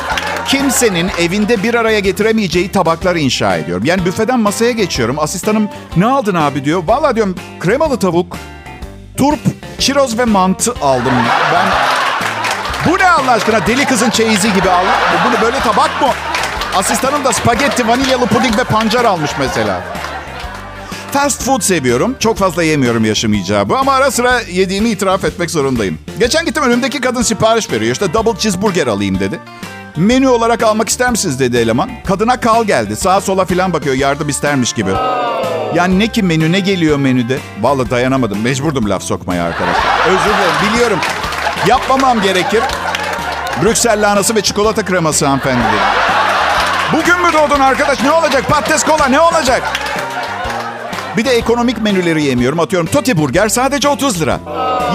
kimsenin 0.48 1.10
evinde 1.18 1.62
bir 1.62 1.74
araya 1.74 1.98
getiremeyeceği 1.98 2.72
tabaklar 2.72 3.16
inşa 3.16 3.56
ediyorum. 3.56 3.84
Yani 3.84 4.04
büfeden 4.04 4.40
masaya 4.40 4.72
geçiyorum. 4.72 5.18
Asistanım 5.18 5.68
ne 5.96 6.06
aldın 6.06 6.34
abi 6.34 6.64
diyor. 6.64 6.82
Vallahi 6.86 7.14
diyorum 7.14 7.34
kremalı 7.60 7.98
tavuk, 7.98 8.36
turp, 9.16 9.40
çiroz 9.78 10.18
ve 10.18 10.24
mantı 10.24 10.72
aldım. 10.82 11.12
Ben 11.52 11.66
bu 12.86 12.98
ne 12.98 13.10
Allah 13.10 13.30
aşkına 13.32 13.66
deli 13.66 13.84
kızın 13.84 14.10
çeyizi 14.10 14.52
gibi 14.54 14.70
al. 14.70 14.84
Bunu 15.26 15.42
böyle 15.42 15.60
tabak 15.60 16.02
mı? 16.02 16.08
Asistanım 16.76 17.24
da 17.24 17.32
spagetti, 17.32 17.88
vanilyalı 17.88 18.26
puding 18.26 18.58
ve 18.58 18.64
pancar 18.64 19.04
almış 19.04 19.30
mesela. 19.38 19.80
Fast 21.12 21.42
food 21.42 21.60
seviyorum. 21.60 22.16
Çok 22.20 22.38
fazla 22.38 22.62
yemiyorum 22.62 23.04
yaşım 23.04 23.34
icabı 23.34 23.76
ama 23.76 23.92
ara 23.92 24.10
sıra 24.10 24.40
yediğimi 24.40 24.88
itiraf 24.88 25.24
etmek 25.24 25.50
zorundayım. 25.50 25.98
Geçen 26.18 26.44
gittim 26.44 26.62
önümdeki 26.62 27.00
kadın 27.00 27.22
sipariş 27.22 27.70
veriyor. 27.72 27.92
İşte 27.92 28.14
double 28.14 28.38
cheeseburger 28.38 28.86
alayım 28.86 29.20
dedi. 29.20 29.40
Menü 29.96 30.28
olarak 30.28 30.62
almak 30.62 30.88
ister 30.88 31.10
misiniz 31.10 31.40
dedi 31.40 31.56
eleman. 31.56 31.90
Kadına 32.06 32.40
kal 32.40 32.64
geldi. 32.64 32.96
Sağa 32.96 33.20
sola 33.20 33.44
filan 33.44 33.72
bakıyor 33.72 33.94
yardım 33.94 34.28
istermiş 34.28 34.72
gibi. 34.72 34.90
Yani 35.74 35.98
ne 35.98 36.08
ki 36.08 36.22
menü 36.22 36.52
ne 36.52 36.60
geliyor 36.60 36.96
menüde? 36.98 37.38
Vallahi 37.60 37.90
dayanamadım. 37.90 38.42
Mecburdum 38.42 38.90
laf 38.90 39.02
sokmaya 39.02 39.44
arkadaşlar. 39.44 40.06
Özür 40.06 40.18
dilerim 40.18 40.72
biliyorum. 40.72 40.98
Yapmamam 41.66 42.22
gerekir. 42.22 42.62
Brüksel 43.62 44.02
lahanası 44.02 44.34
ve 44.34 44.40
çikolata 44.40 44.84
kreması 44.84 45.26
hanımefendi 45.26 45.58
dedi. 45.62 46.07
Bugün 46.92 47.22
mü 47.22 47.32
doğdun 47.32 47.60
arkadaş? 47.60 48.02
Ne 48.02 48.12
olacak? 48.12 48.48
Patates 48.48 48.84
kola 48.84 49.06
ne 49.06 49.20
olacak? 49.20 49.62
Bir 51.16 51.24
de 51.24 51.30
ekonomik 51.30 51.82
menüleri 51.82 52.22
yemiyorum. 52.22 52.60
Atıyorum 52.60 52.88
Toti 52.88 53.18
Burger 53.18 53.48
sadece 53.48 53.88
30 53.88 54.20
lira. 54.20 54.40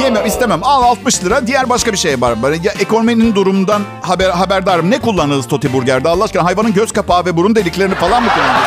Yemiyorum 0.02 0.28
istemem. 0.28 0.64
Al 0.64 0.84
60 0.84 1.24
lira. 1.24 1.48
Diğer 1.48 1.70
başka 1.70 1.92
bir 1.92 1.98
şey 1.98 2.22
var. 2.22 2.36
Ya 2.64 2.72
ekonominin 2.80 3.36
durumundan 3.36 3.82
haber, 4.02 4.30
haberdarım. 4.30 4.92
Ne 4.92 5.00
kullanırız 5.00 5.48
Toti 5.48 5.74
Burger'de 5.74 6.10
Allah 6.10 6.24
aşkına? 6.24 6.46
Hayvanın 6.46 6.74
göz 6.74 6.92
kapağı 6.92 7.26
ve 7.26 7.38
burun 7.38 7.56
deliklerini 7.56 7.96
falan 7.96 8.24
mı 8.24 8.30
kullanırız? 8.30 8.64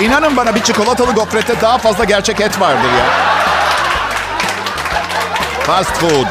İnanın 0.00 0.36
bana 0.36 0.54
bir 0.54 0.62
çikolatalı 0.62 1.12
gofrette 1.12 1.60
daha 1.60 1.78
fazla 1.78 2.04
gerçek 2.04 2.40
et 2.40 2.60
vardır 2.60 2.88
ya. 2.98 3.06
Fast 5.66 5.92
food. 5.92 6.26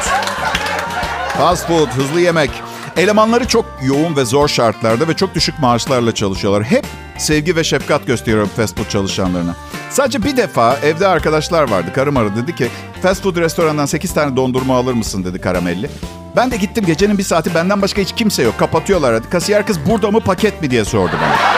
Fast 1.37 1.67
food, 1.67 1.87
hızlı 1.87 2.21
yemek. 2.21 2.51
Elemanları 2.99 3.47
çok 3.47 3.65
yoğun 3.83 4.15
ve 4.15 4.25
zor 4.25 4.47
şartlarda 4.47 5.07
ve 5.07 5.13
çok 5.13 5.35
düşük 5.35 5.59
maaşlarla 5.59 6.15
çalışıyorlar. 6.15 6.63
Hep 6.63 6.85
sevgi 7.17 7.55
ve 7.55 7.63
şefkat 7.63 8.07
gösteriyorum 8.07 8.49
fast 8.55 8.77
food 8.77 8.89
çalışanlarına. 8.89 9.55
Sadece 9.89 10.23
bir 10.23 10.37
defa 10.37 10.77
evde 10.83 11.07
arkadaşlar 11.07 11.69
vardı. 11.69 11.91
Karım 11.95 12.17
aradı 12.17 12.35
dedi 12.35 12.55
ki 12.55 12.67
fast 13.01 13.23
food 13.23 13.37
restorandan 13.37 13.85
8 13.85 14.13
tane 14.13 14.35
dondurma 14.35 14.75
alır 14.77 14.93
mısın 14.93 15.23
dedi 15.23 15.41
karamelli. 15.41 15.89
Ben 16.35 16.51
de 16.51 16.57
gittim 16.57 16.85
gecenin 16.85 17.17
bir 17.17 17.23
saati 17.23 17.55
benden 17.55 17.81
başka 17.81 18.01
hiç 18.01 18.15
kimse 18.15 18.43
yok. 18.43 18.57
Kapatıyorlar 18.57 19.13
hadi. 19.13 19.29
Kasiyer 19.29 19.65
kız 19.65 19.77
burada 19.89 20.11
mı 20.11 20.19
paket 20.19 20.61
mi 20.61 20.71
diye 20.71 20.85
sordu 20.85 21.13
bana. 21.21 21.48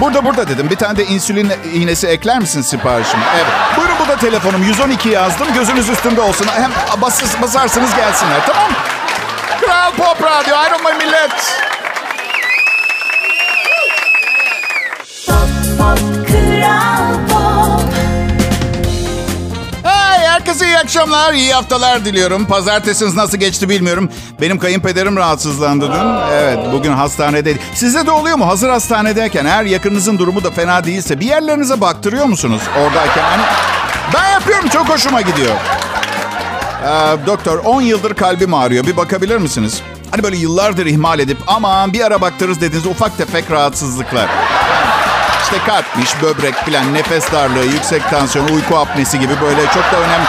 Burada 0.00 0.24
burada 0.24 0.48
dedim. 0.48 0.70
Bir 0.70 0.76
tane 0.76 0.96
de 0.96 1.04
insülin 1.04 1.52
iğnesi 1.74 2.06
ekler 2.06 2.38
misin 2.38 2.62
siparişim? 2.62 3.20
Evet. 3.34 3.46
Buyurun 3.76 3.94
bu 4.04 4.08
da 4.08 4.16
telefonum. 4.16 4.62
112 4.62 5.08
yazdım. 5.08 5.46
Gözünüz 5.54 5.88
üstünde 5.88 6.20
olsun. 6.20 6.46
Hem 6.54 6.70
bas, 7.00 7.42
basarsınız 7.42 7.94
gelsinler. 7.94 8.40
Tamam? 8.46 8.70
Kral 9.60 9.92
Pop 9.92 10.22
Radyo. 10.22 10.56
Ayrılmayın 10.56 10.98
millet. 10.98 11.60
Pop 15.26 15.78
Pop 15.78 16.28
Kral 16.28 17.03
herkese 20.54 20.66
iyi 20.66 20.78
akşamlar, 20.78 21.32
iyi 21.32 21.52
haftalar 21.52 22.04
diliyorum. 22.04 22.46
Pazartesiniz 22.46 23.14
nasıl 23.14 23.38
geçti 23.38 23.68
bilmiyorum. 23.68 24.10
Benim 24.40 24.58
kayınpederim 24.58 25.16
rahatsızlandı 25.16 25.92
dün. 25.92 26.32
Evet, 26.32 26.58
bugün 26.72 26.92
hastanedeydi. 26.92 27.58
Sizde 27.74 28.06
de 28.06 28.10
oluyor 28.10 28.36
mu? 28.36 28.46
Hazır 28.46 28.68
hastanedeyken 28.68 29.44
eğer 29.44 29.64
yakınınızın 29.64 30.18
durumu 30.18 30.44
da 30.44 30.50
fena 30.50 30.84
değilse 30.84 31.20
bir 31.20 31.26
yerlerinize 31.26 31.80
baktırıyor 31.80 32.26
musunuz 32.26 32.62
oradayken? 32.78 33.22
Hani 33.22 33.42
ben 34.14 34.32
yapıyorum, 34.32 34.68
çok 34.68 34.88
hoşuma 34.88 35.20
gidiyor. 35.20 35.54
Ee, 36.82 37.26
doktor, 37.26 37.58
10 37.58 37.82
yıldır 37.82 38.14
kalbim 38.14 38.54
ağrıyor. 38.54 38.86
Bir 38.86 38.96
bakabilir 38.96 39.36
misiniz? 39.36 39.82
Hani 40.10 40.22
böyle 40.22 40.36
yıllardır 40.36 40.86
ihmal 40.86 41.18
edip 41.18 41.38
aman 41.46 41.92
bir 41.92 42.00
ara 42.00 42.20
baktırırız 42.20 42.60
dediğiniz 42.60 42.86
ufak 42.86 43.18
tefek 43.18 43.50
rahatsızlıklar. 43.50 44.26
İşte 45.44 45.56
kalpmiş, 45.66 46.10
böbrek 46.22 46.54
falan, 46.54 46.94
nefes 46.94 47.32
darlığı, 47.32 47.64
yüksek 47.64 48.10
tansiyon, 48.10 48.48
uyku 48.48 48.76
apnesi 48.76 49.20
gibi 49.20 49.32
böyle 49.42 49.60
çok 49.66 49.92
da 49.92 49.96
önemli. 50.00 50.26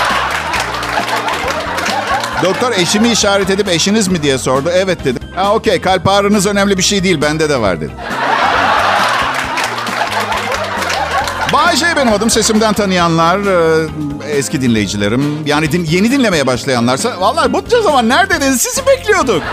Doktor 2.43 2.71
eşimi 2.71 3.09
işaret 3.11 3.49
edip 3.49 3.67
eşiniz 3.69 4.07
mi 4.07 4.23
diye 4.23 4.37
sordu. 4.37 4.69
Evet 4.73 5.05
dedim. 5.05 5.21
Ha 5.35 5.53
okey 5.53 5.81
kalp 5.81 6.07
ağrınız 6.07 6.45
önemli 6.45 6.77
bir 6.77 6.83
şey 6.83 7.03
değil 7.03 7.21
bende 7.21 7.49
de 7.49 7.61
var 7.61 7.81
dedi. 7.81 7.91
Bayce 11.53 11.85
benim 11.95 12.13
adım. 12.13 12.29
Sesimden 12.29 12.73
tanıyanlar, 12.73 13.39
e, 13.39 13.87
eski 14.37 14.61
dinleyicilerim. 14.61 15.43
Yani 15.45 15.71
din, 15.71 15.85
yeni 15.85 16.11
dinlemeye 16.11 16.47
başlayanlarsa... 16.47 17.19
Vallahi 17.19 17.53
bunca 17.53 17.81
zaman 17.81 18.09
neredeydiniz? 18.09 18.61
Sizi 18.61 18.87
bekliyorduk. 18.87 19.43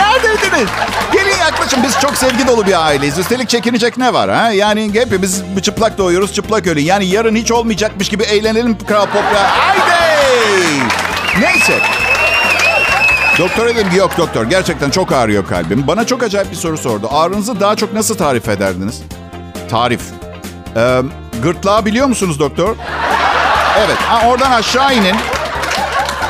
Neredeydiniz? 0.00 0.68
Gelin 1.12 1.38
yaklaşın. 1.38 1.82
Biz 1.82 2.00
çok 2.00 2.16
sevgi 2.16 2.46
dolu 2.46 2.66
bir 2.66 2.86
aileyiz. 2.86 3.18
Üstelik 3.18 3.48
çekinecek 3.48 3.98
ne 3.98 4.12
var? 4.12 4.30
ha? 4.30 4.50
Yani 4.50 4.90
hepimiz 4.94 5.42
çıplak 5.62 5.98
doğuyoruz, 5.98 6.34
çıplak 6.34 6.66
ölün. 6.66 6.82
Yani 6.82 7.06
yarın 7.06 7.36
hiç 7.36 7.52
olmayacakmış 7.52 8.08
gibi 8.08 8.22
eğlenelim 8.22 8.78
Kral 8.78 9.06
Pop'la. 9.06 9.50
Haydi! 9.50 10.84
Neyse. 11.40 11.78
Doktor 13.38 13.66
dedim 13.68 13.86
yok 13.96 14.10
doktor 14.18 14.44
gerçekten 14.44 14.90
çok 14.90 15.12
ağrıyor 15.12 15.46
kalbim. 15.46 15.86
Bana 15.86 16.06
çok 16.06 16.22
acayip 16.22 16.50
bir 16.50 16.56
soru 16.56 16.78
sordu. 16.78 17.08
Ağrınızı 17.12 17.60
daha 17.60 17.76
çok 17.76 17.92
nasıl 17.92 18.14
tarif 18.18 18.48
ederdiniz? 18.48 19.02
Tarif. 19.70 20.00
Ee, 20.76 21.00
gırtlağı 21.42 21.84
biliyor 21.84 22.06
musunuz 22.06 22.38
doktor? 22.38 22.76
Evet. 23.78 23.96
Ha, 24.08 24.28
oradan 24.28 24.50
aşağı 24.50 24.94
inin. 24.94 25.16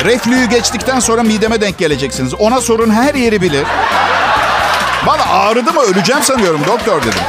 Reflüyü 0.05 0.49
geçtikten 0.49 1.01
sonra 1.01 1.23
mideme 1.23 1.61
denk 1.61 1.79
geleceksiniz. 1.79 2.35
Ona 2.35 2.61
sorun 2.61 2.91
her 2.91 3.15
yeri 3.15 3.41
bilir. 3.43 3.65
Bana 5.07 5.23
ağrıdı 5.23 5.73
mı 5.73 5.81
öleceğim 5.81 6.23
sanıyorum 6.23 6.61
doktor 6.67 7.01
dedim. 7.03 7.21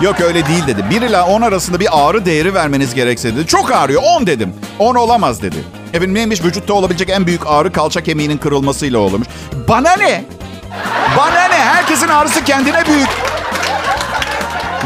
Yok 0.00 0.20
öyle 0.20 0.46
değil 0.46 0.66
dedi. 0.66 0.84
1 0.90 1.02
ila 1.02 1.26
10 1.26 1.42
arasında 1.42 1.80
bir 1.80 1.88
ağrı 1.92 2.24
değeri 2.24 2.54
vermeniz 2.54 2.94
gerekse 2.94 3.36
dedi. 3.36 3.46
Çok 3.46 3.72
ağrıyor 3.72 4.02
10 4.04 4.26
dedim. 4.26 4.54
10 4.78 4.94
olamaz 4.94 5.42
dedi. 5.42 5.56
Efendim 5.88 6.14
neymiş 6.14 6.44
vücutta 6.44 6.74
olabilecek 6.74 7.10
en 7.10 7.26
büyük 7.26 7.46
ağrı 7.46 7.72
kalça 7.72 8.00
kemiğinin 8.02 8.38
kırılmasıyla 8.38 8.98
olmuş. 8.98 9.28
Bana 9.68 9.96
ne? 9.96 10.24
Bana 11.16 11.48
ne? 11.48 11.54
Herkesin 11.58 12.08
ağrısı 12.08 12.44
kendine 12.44 12.86
büyük. 12.86 13.08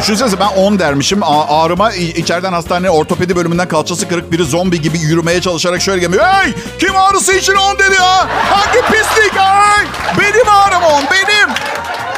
Düşünsenize 0.00 0.40
ben 0.40 0.46
10 0.46 0.78
dermişim. 0.78 1.22
A- 1.22 1.62
ağrıma 1.62 1.92
içeriden 1.92 2.52
hastane 2.52 2.90
ortopedi 2.90 3.36
bölümünden 3.36 3.68
kalçası 3.68 4.08
kırık 4.08 4.32
biri 4.32 4.44
zombi 4.44 4.80
gibi 4.80 4.98
yürümeye 4.98 5.40
çalışarak 5.40 5.82
şöyle 5.82 6.00
geliyor. 6.00 6.24
Hey! 6.26 6.54
Kim 6.78 6.96
ağrısı 6.96 7.32
için 7.32 7.54
10 7.54 7.78
dedi 7.78 7.94
ya? 7.94 8.26
Hangi 8.50 8.80
pislik? 8.92 9.36
Ay! 9.40 9.84
Benim 10.20 10.48
ağrım 10.48 10.82
10 10.82 11.02
benim. 11.12 11.48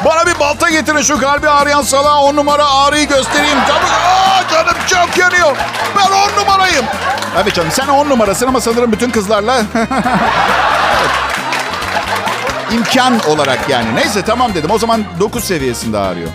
Bana 0.04 0.26
bir 0.26 0.38
balta 0.40 0.70
getirin 0.70 1.02
şu 1.02 1.20
kalbi 1.20 1.48
ağrıyan 1.48 1.82
salağa 1.82 2.20
10 2.22 2.36
numara 2.36 2.70
ağrıyı 2.70 3.08
göstereyim. 3.08 3.58
Tabii. 3.68 3.86
Aa, 3.92 4.42
canım 4.52 4.74
çok 4.86 5.18
yanıyor. 5.18 5.56
Ben 5.96 6.10
10 6.10 6.40
numarayım. 6.42 6.84
Evet 7.42 7.54
canım 7.54 7.70
sen 7.72 7.88
10 7.88 8.08
numarasın 8.08 8.46
ama 8.46 8.60
sanırım 8.60 8.92
bütün 8.92 9.10
kızlarla... 9.10 9.62
İmkan 12.72 13.20
olarak 13.28 13.58
yani. 13.68 13.94
Neyse 13.94 14.22
tamam 14.22 14.54
dedim. 14.54 14.70
O 14.70 14.78
zaman 14.78 15.04
9 15.20 15.44
seviyesinde 15.44 15.98
ağrıyor. 15.98 16.28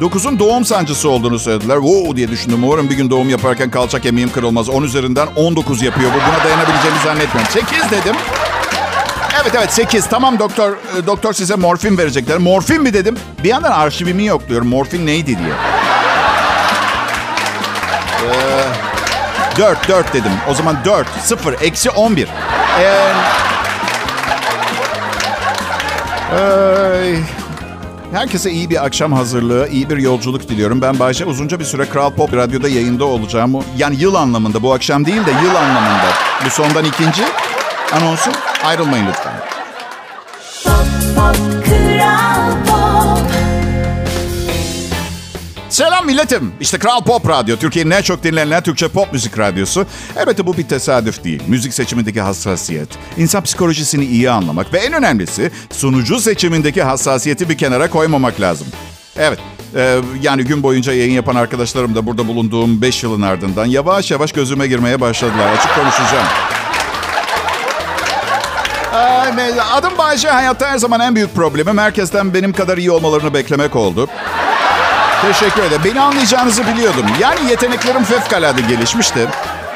9'un 0.00 0.38
doğum 0.38 0.64
sancısı 0.64 1.08
olduğunu 1.08 1.38
söylediler. 1.38 1.76
Oo 1.76 2.16
diye 2.16 2.28
düşündüm. 2.28 2.64
Umarım 2.64 2.90
bir 2.90 2.94
gün 2.94 3.10
doğum 3.10 3.30
yaparken 3.30 3.70
kalça 3.70 4.00
kemiğim 4.00 4.32
kırılmaz. 4.32 4.68
10 4.68 4.82
üzerinden 4.82 5.26
19 5.36 5.82
yapıyor. 5.82 6.10
Bu 6.10 6.16
buna 6.16 6.44
dayanabileceğimi 6.44 6.98
zannetmiyorum. 7.04 7.52
8 7.52 7.90
dedim. 7.90 8.16
Evet 9.42 9.54
evet 9.58 9.72
8. 9.72 10.06
Tamam 10.06 10.38
doktor 10.38 10.70
e, 10.72 11.06
doktor 11.06 11.32
size 11.32 11.54
morfin 11.54 11.98
verecekler. 11.98 12.38
Morfin 12.38 12.82
mi 12.82 12.94
dedim. 12.94 13.16
Bir 13.44 13.48
yandan 13.48 13.72
arşivimi 13.72 14.24
yokluyorum. 14.24 14.68
Morfin 14.68 15.06
neydi 15.06 15.26
diye. 15.26 15.52
Ee, 19.56 19.58
4 19.58 19.88
4 19.88 20.14
dedim. 20.14 20.32
O 20.50 20.54
zaman 20.54 20.76
4 20.84 21.06
0 21.24 21.56
eksi 21.60 21.90
11. 21.90 22.28
Ee, 22.80 23.12
Ay. 26.36 27.39
Herkese 28.12 28.50
iyi 28.50 28.70
bir 28.70 28.84
akşam 28.84 29.12
hazırlığı, 29.12 29.68
iyi 29.68 29.90
bir 29.90 29.96
yolculuk 29.96 30.48
diliyorum. 30.48 30.82
Ben 30.82 30.98
Bayşe 30.98 31.24
uzunca 31.24 31.60
bir 31.60 31.64
süre 31.64 31.88
Kral 31.88 32.10
Pop 32.10 32.32
Radyo'da 32.34 32.68
yayında 32.68 33.04
olacağım. 33.04 33.64
Yani 33.76 33.96
yıl 34.00 34.14
anlamında, 34.14 34.62
bu 34.62 34.72
akşam 34.72 35.06
değil 35.06 35.26
de 35.26 35.30
yıl 35.44 35.54
anlamında. 35.54 36.08
Bu 36.46 36.50
sondan 36.50 36.84
ikinci 36.84 37.22
anonsu. 37.92 38.30
Ayrılmayın 38.64 39.06
lütfen. 39.06 39.32
Pop 40.64 41.16
Pop 41.16 41.69
Selam 45.80 46.06
milletim. 46.06 46.52
İşte 46.60 46.78
Kral 46.78 47.00
Pop 47.00 47.28
Radyo, 47.28 47.56
Türkiye'nin 47.56 47.90
en 47.90 48.02
çok 48.02 48.22
dinlenen 48.22 48.62
Türkçe 48.62 48.88
pop 48.88 49.12
müzik 49.12 49.38
radyosu. 49.38 49.86
Elbette 50.16 50.46
bu 50.46 50.56
bir 50.56 50.68
tesadüf 50.68 51.24
değil. 51.24 51.42
Müzik 51.46 51.74
seçimindeki 51.74 52.20
hassasiyet, 52.20 52.88
insan 53.16 53.42
psikolojisini 53.42 54.04
iyi 54.04 54.30
anlamak 54.30 54.72
ve 54.72 54.78
en 54.78 54.92
önemlisi 54.92 55.50
sunucu 55.72 56.20
seçimindeki 56.20 56.82
hassasiyeti 56.82 57.48
bir 57.48 57.58
kenara 57.58 57.90
koymamak 57.90 58.40
lazım. 58.40 58.66
Evet, 59.16 59.38
e, 59.76 60.00
yani 60.22 60.44
gün 60.44 60.62
boyunca 60.62 60.92
yayın 60.92 61.12
yapan 61.12 61.34
arkadaşlarım 61.34 61.94
da 61.94 62.06
burada 62.06 62.28
bulunduğum 62.28 62.82
5 62.82 63.02
yılın 63.02 63.22
ardından 63.22 63.66
yavaş 63.66 64.10
yavaş 64.10 64.32
gözüme 64.32 64.66
girmeye 64.66 65.00
başladılar. 65.00 65.52
Açık 65.52 65.74
konuşacağım. 65.74 66.26
Adım 69.72 69.98
Bayşe. 69.98 70.28
Hayatta 70.28 70.70
her 70.70 70.78
zaman 70.78 71.00
en 71.00 71.14
büyük 71.14 71.34
problemim 71.34 71.78
herkesten 71.78 72.34
benim 72.34 72.52
kadar 72.52 72.78
iyi 72.78 72.90
olmalarını 72.90 73.34
beklemek 73.34 73.76
oldu. 73.76 74.08
Teşekkür 75.22 75.62
ederim. 75.62 75.82
Beni 75.84 76.00
anlayacağınızı 76.00 76.66
biliyordum. 76.66 77.06
Yani 77.20 77.50
yeteneklerim 77.50 78.04
fevkalade 78.04 78.60
gelişmişti. 78.60 79.28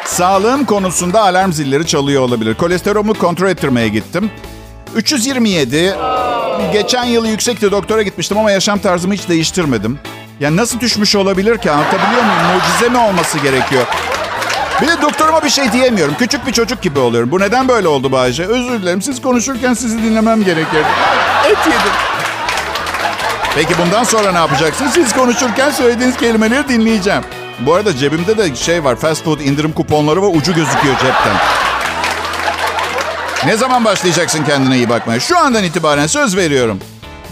Sağlığım 0.04 0.64
konusunda 0.64 1.20
alarm 1.20 1.52
zilleri 1.52 1.86
çalıyor 1.86 2.22
olabilir. 2.22 2.54
Kolesterolümü 2.54 3.14
kontrol 3.14 3.48
ettirmeye 3.48 3.88
gittim. 3.88 4.30
327. 4.96 5.94
Geçen 6.72 7.04
yıl 7.04 7.26
yüksekti 7.26 7.70
doktora 7.70 8.02
gitmiştim 8.02 8.38
ama 8.38 8.50
yaşam 8.50 8.78
tarzımı 8.78 9.14
hiç 9.14 9.28
değiştirmedim. 9.28 9.98
Yani 10.40 10.56
nasıl 10.56 10.80
düşmüş 10.80 11.16
olabilir 11.16 11.58
ki? 11.58 11.70
Anlatabiliyor 11.70 12.22
muyum? 12.22 12.38
Mucize 12.54 12.88
mi 12.88 12.98
olması 12.98 13.38
gerekiyor? 13.38 13.82
Bir 14.82 14.88
de 14.88 15.02
doktoruma 15.02 15.44
bir 15.44 15.50
şey 15.50 15.72
diyemiyorum. 15.72 16.14
Küçük 16.18 16.46
bir 16.46 16.52
çocuk 16.52 16.82
gibi 16.82 16.98
oluyorum. 16.98 17.30
Bu 17.30 17.40
neden 17.40 17.68
böyle 17.68 17.88
oldu 17.88 18.12
Bayce? 18.12 18.44
Özür 18.46 18.82
dilerim. 18.82 19.02
Siz 19.02 19.22
konuşurken 19.22 19.74
sizi 19.74 20.02
dinlemem 20.02 20.44
gerekirdi. 20.44 20.86
Et 21.50 21.58
yedim. 21.66 21.92
Peki 23.54 23.74
bundan 23.78 24.04
sonra 24.04 24.32
ne 24.32 24.38
yapacaksın? 24.38 24.86
Siz 24.86 25.12
konuşurken 25.12 25.70
söylediğiniz 25.70 26.16
kelimeleri 26.16 26.68
dinleyeceğim. 26.68 27.22
Bu 27.60 27.74
arada 27.74 27.96
cebimde 27.96 28.38
de 28.38 28.54
şey 28.54 28.84
var. 28.84 28.96
Fast 28.96 29.24
food 29.24 29.40
indirim 29.40 29.72
kuponları 29.72 30.22
ve 30.22 30.26
ucu 30.26 30.54
gözüküyor 30.54 30.94
cepten. 30.94 31.36
Ne 33.46 33.56
zaman 33.56 33.84
başlayacaksın 33.84 34.44
kendine 34.44 34.76
iyi 34.76 34.88
bakmaya? 34.88 35.20
Şu 35.20 35.38
andan 35.38 35.64
itibaren 35.64 36.06
söz 36.06 36.36
veriyorum. 36.36 36.78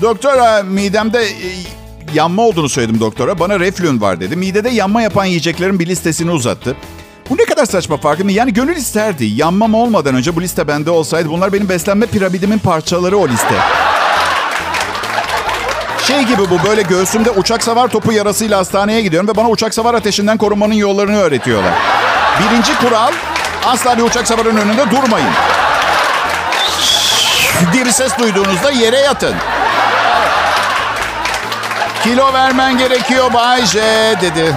Doktora 0.02 0.62
midemde 0.62 1.22
e, 1.24 1.32
yanma 2.14 2.42
olduğunu 2.42 2.68
söyledim 2.68 3.00
doktora. 3.00 3.38
Bana 3.38 3.60
reflün 3.60 4.00
var 4.00 4.20
dedi. 4.20 4.36
Midede 4.36 4.68
yanma 4.68 5.02
yapan 5.02 5.24
yiyeceklerin 5.24 5.78
bir 5.78 5.86
listesini 5.86 6.30
uzattı. 6.30 6.76
Bu 7.30 7.38
ne 7.38 7.44
kadar 7.44 7.66
saçma 7.66 7.96
farkı 7.96 8.24
mı? 8.24 8.32
Yani 8.32 8.52
gönül 8.52 8.76
isterdi. 8.76 9.24
Yanmam 9.24 9.74
olmadan 9.74 10.14
önce 10.14 10.36
bu 10.36 10.42
liste 10.42 10.68
bende 10.68 10.90
olsaydı 10.90 11.28
bunlar 11.28 11.52
benim 11.52 11.68
beslenme 11.68 12.06
piramidimin 12.06 12.58
parçaları 12.58 13.16
o 13.16 13.28
liste. 13.28 13.54
Şey 16.06 16.22
gibi 16.22 16.50
bu 16.50 16.68
böyle 16.68 16.82
göğsümde 16.82 17.30
uçak 17.30 17.62
savar 17.62 17.88
topu 17.88 18.12
yarasıyla 18.12 18.58
hastaneye 18.58 19.02
gidiyorum 19.02 19.28
ve 19.28 19.36
bana 19.36 19.48
uçak 19.48 19.74
savar 19.74 19.94
ateşinden 19.94 20.38
korunmanın 20.38 20.74
yollarını 20.74 21.18
öğretiyorlar. 21.18 21.72
Birinci 22.40 22.78
kural 22.78 23.12
asla 23.64 23.98
bir 23.98 24.02
uçak 24.02 24.28
savarın 24.28 24.56
önünde 24.56 24.90
durmayın. 24.90 25.28
bir 27.74 27.90
ses 27.90 28.18
duyduğunuzda 28.18 28.70
yere 28.70 28.96
yatın. 28.96 29.34
Kilo 32.02 32.32
vermen 32.32 32.78
gerekiyor 32.78 33.32
Bay 33.32 33.66
J 33.66 33.80
dedi. 34.22 34.54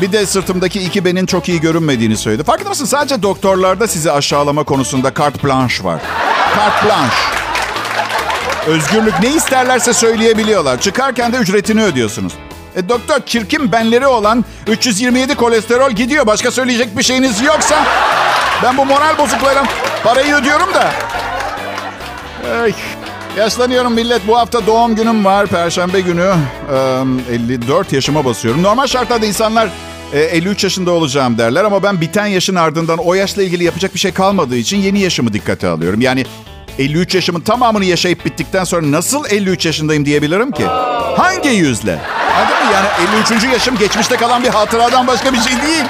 Bir 0.00 0.12
de 0.12 0.26
sırtımdaki 0.26 0.80
iki 0.80 1.04
benin 1.04 1.26
çok 1.26 1.48
iyi 1.48 1.60
görünmediğini 1.60 2.16
söyledi. 2.16 2.44
Farkında 2.44 2.68
mısın? 2.68 2.84
Sadece 2.84 3.22
doktorlarda 3.22 3.88
sizi 3.88 4.12
aşağılama 4.12 4.64
konusunda 4.64 5.14
carte 5.18 5.44
blanche 5.44 5.84
var. 5.84 6.00
Carte 6.56 6.86
blanche. 6.86 7.35
Özgürlük 8.66 9.20
ne 9.22 9.34
isterlerse 9.34 9.92
söyleyebiliyorlar. 9.92 10.80
Çıkarken 10.80 11.32
de 11.32 11.36
ücretini 11.36 11.84
ödüyorsunuz. 11.84 12.32
E 12.76 12.88
doktor 12.88 13.20
çirkin 13.26 13.72
benleri 13.72 14.06
olan 14.06 14.44
327 14.66 15.34
kolesterol 15.34 15.90
gidiyor. 15.90 16.26
Başka 16.26 16.50
söyleyecek 16.50 16.98
bir 16.98 17.02
şeyiniz 17.02 17.40
yoksa 17.40 17.84
ben 18.62 18.76
bu 18.76 18.84
moral 18.84 19.18
bozuklara 19.18 19.64
parayı 20.04 20.34
ödüyorum 20.34 20.74
da. 20.74 20.92
Ay. 22.62 22.72
Yaşlanıyorum 23.36 23.94
millet. 23.94 24.26
Bu 24.28 24.38
hafta 24.38 24.66
doğum 24.66 24.94
günüm 24.94 25.24
var. 25.24 25.46
Perşembe 25.46 26.00
günü. 26.00 26.34
Ee, 27.30 27.34
54 27.34 27.92
yaşıma 27.92 28.24
basıyorum. 28.24 28.62
Normal 28.62 28.86
şartlarda 28.86 29.26
insanlar 29.26 29.68
e, 30.12 30.20
53 30.20 30.64
yaşında 30.64 30.90
olacağım 30.90 31.38
derler. 31.38 31.64
Ama 31.64 31.82
ben 31.82 32.00
biten 32.00 32.26
yaşın 32.26 32.54
ardından 32.54 32.98
o 32.98 33.14
yaşla 33.14 33.42
ilgili 33.42 33.64
yapacak 33.64 33.94
bir 33.94 33.98
şey 33.98 34.12
kalmadığı 34.12 34.56
için 34.56 34.76
yeni 34.76 35.00
yaşımı 35.00 35.32
dikkate 35.32 35.68
alıyorum. 35.68 36.00
Yani 36.00 36.24
53 36.78 37.14
yaşımın 37.14 37.40
tamamını 37.40 37.84
yaşayıp 37.84 38.24
bittikten 38.24 38.64
sonra 38.64 38.90
nasıl 38.90 39.24
53 39.30 39.66
yaşındayım 39.66 40.04
diyebilirim 40.04 40.50
ki? 40.50 40.64
Hangi 41.16 41.48
yüzle? 41.48 41.98
Anladın 42.36 42.66
mı? 42.66 42.72
Yani 42.72 42.88
53. 43.30 43.44
yaşım 43.52 43.78
geçmişte 43.78 44.16
kalan 44.16 44.42
bir 44.42 44.48
hatıradan 44.48 45.06
başka 45.06 45.32
bir 45.32 45.40
şey 45.40 45.62
değil. 45.62 45.84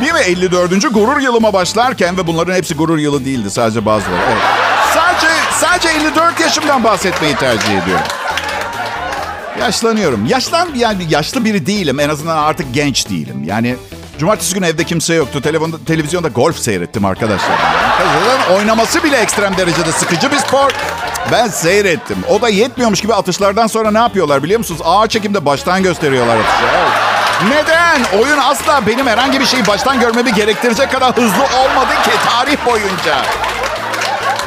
Değil 0.00 0.12
mi? 0.12 0.20
54. 0.26 0.94
gurur 0.94 1.20
yılıma 1.20 1.52
başlarken 1.52 2.16
ve 2.16 2.26
bunların 2.26 2.54
hepsi 2.54 2.74
gurur 2.74 2.98
yılı 2.98 3.24
değildi. 3.24 3.50
Sadece 3.50 3.86
bazıları. 3.86 4.20
Evet. 4.32 4.42
Sadece, 4.94 5.26
sadece 5.60 5.88
54 5.88 6.40
yaşımdan 6.40 6.84
bahsetmeyi 6.84 7.36
tercih 7.36 7.82
ediyorum. 7.82 8.04
Yaşlanıyorum. 9.60 10.26
Yaşlan 10.26 10.68
yani 10.74 11.06
yaşlı 11.08 11.44
biri 11.44 11.66
değilim. 11.66 12.00
En 12.00 12.08
azından 12.08 12.36
artık 12.36 12.74
genç 12.74 13.10
değilim. 13.10 13.44
Yani 13.44 13.76
cumartesi 14.18 14.54
günü 14.54 14.66
evde 14.66 14.84
kimse 14.84 15.14
yoktu. 15.14 15.42
Telefonda, 15.42 15.76
televizyonda 15.86 16.28
golf 16.28 16.58
seyrettim 16.58 17.04
arkadaşlar. 17.04 17.56
Kızların 17.98 18.58
oynaması 18.58 19.04
bile 19.04 19.16
ekstrem 19.16 19.56
derecede 19.56 19.92
sıkıcı 19.92 20.30
bir 20.32 20.36
spor. 20.36 20.70
Ben 21.32 21.48
seyrettim. 21.48 22.16
O 22.28 22.42
da 22.42 22.48
yetmiyormuş 22.48 23.00
gibi 23.00 23.14
atışlardan 23.14 23.66
sonra 23.66 23.90
ne 23.90 23.98
yapıyorlar 23.98 24.42
biliyor 24.42 24.58
musunuz? 24.58 24.80
Ağır 24.84 25.08
çekimde 25.08 25.46
baştan 25.46 25.82
gösteriyorlar 25.82 26.36
atışı. 26.36 26.66
Neden? 27.50 28.20
Oyun 28.22 28.38
asla 28.38 28.86
benim 28.86 29.06
herhangi 29.06 29.40
bir 29.40 29.46
şeyi 29.46 29.66
baştan 29.66 30.00
görmemi 30.00 30.34
gerektirecek 30.34 30.92
kadar 30.92 31.16
hızlı 31.16 31.42
olmadı 31.42 31.94
ki 32.04 32.10
tarih 32.30 32.66
boyunca. 32.66 33.16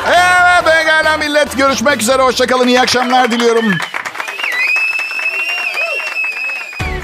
Evet 0.07 0.65
pekala 0.65 1.17
millet. 1.17 1.57
Görüşmek 1.57 2.01
üzere. 2.01 2.21
Hoşçakalın. 2.21 2.67
İyi 2.67 2.81
akşamlar 2.81 3.31
diliyorum. 3.31 3.73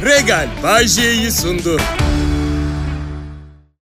Regal 0.06 0.48
Bay 0.64 0.88
J'yi 0.88 1.32
sundu. 1.32 1.78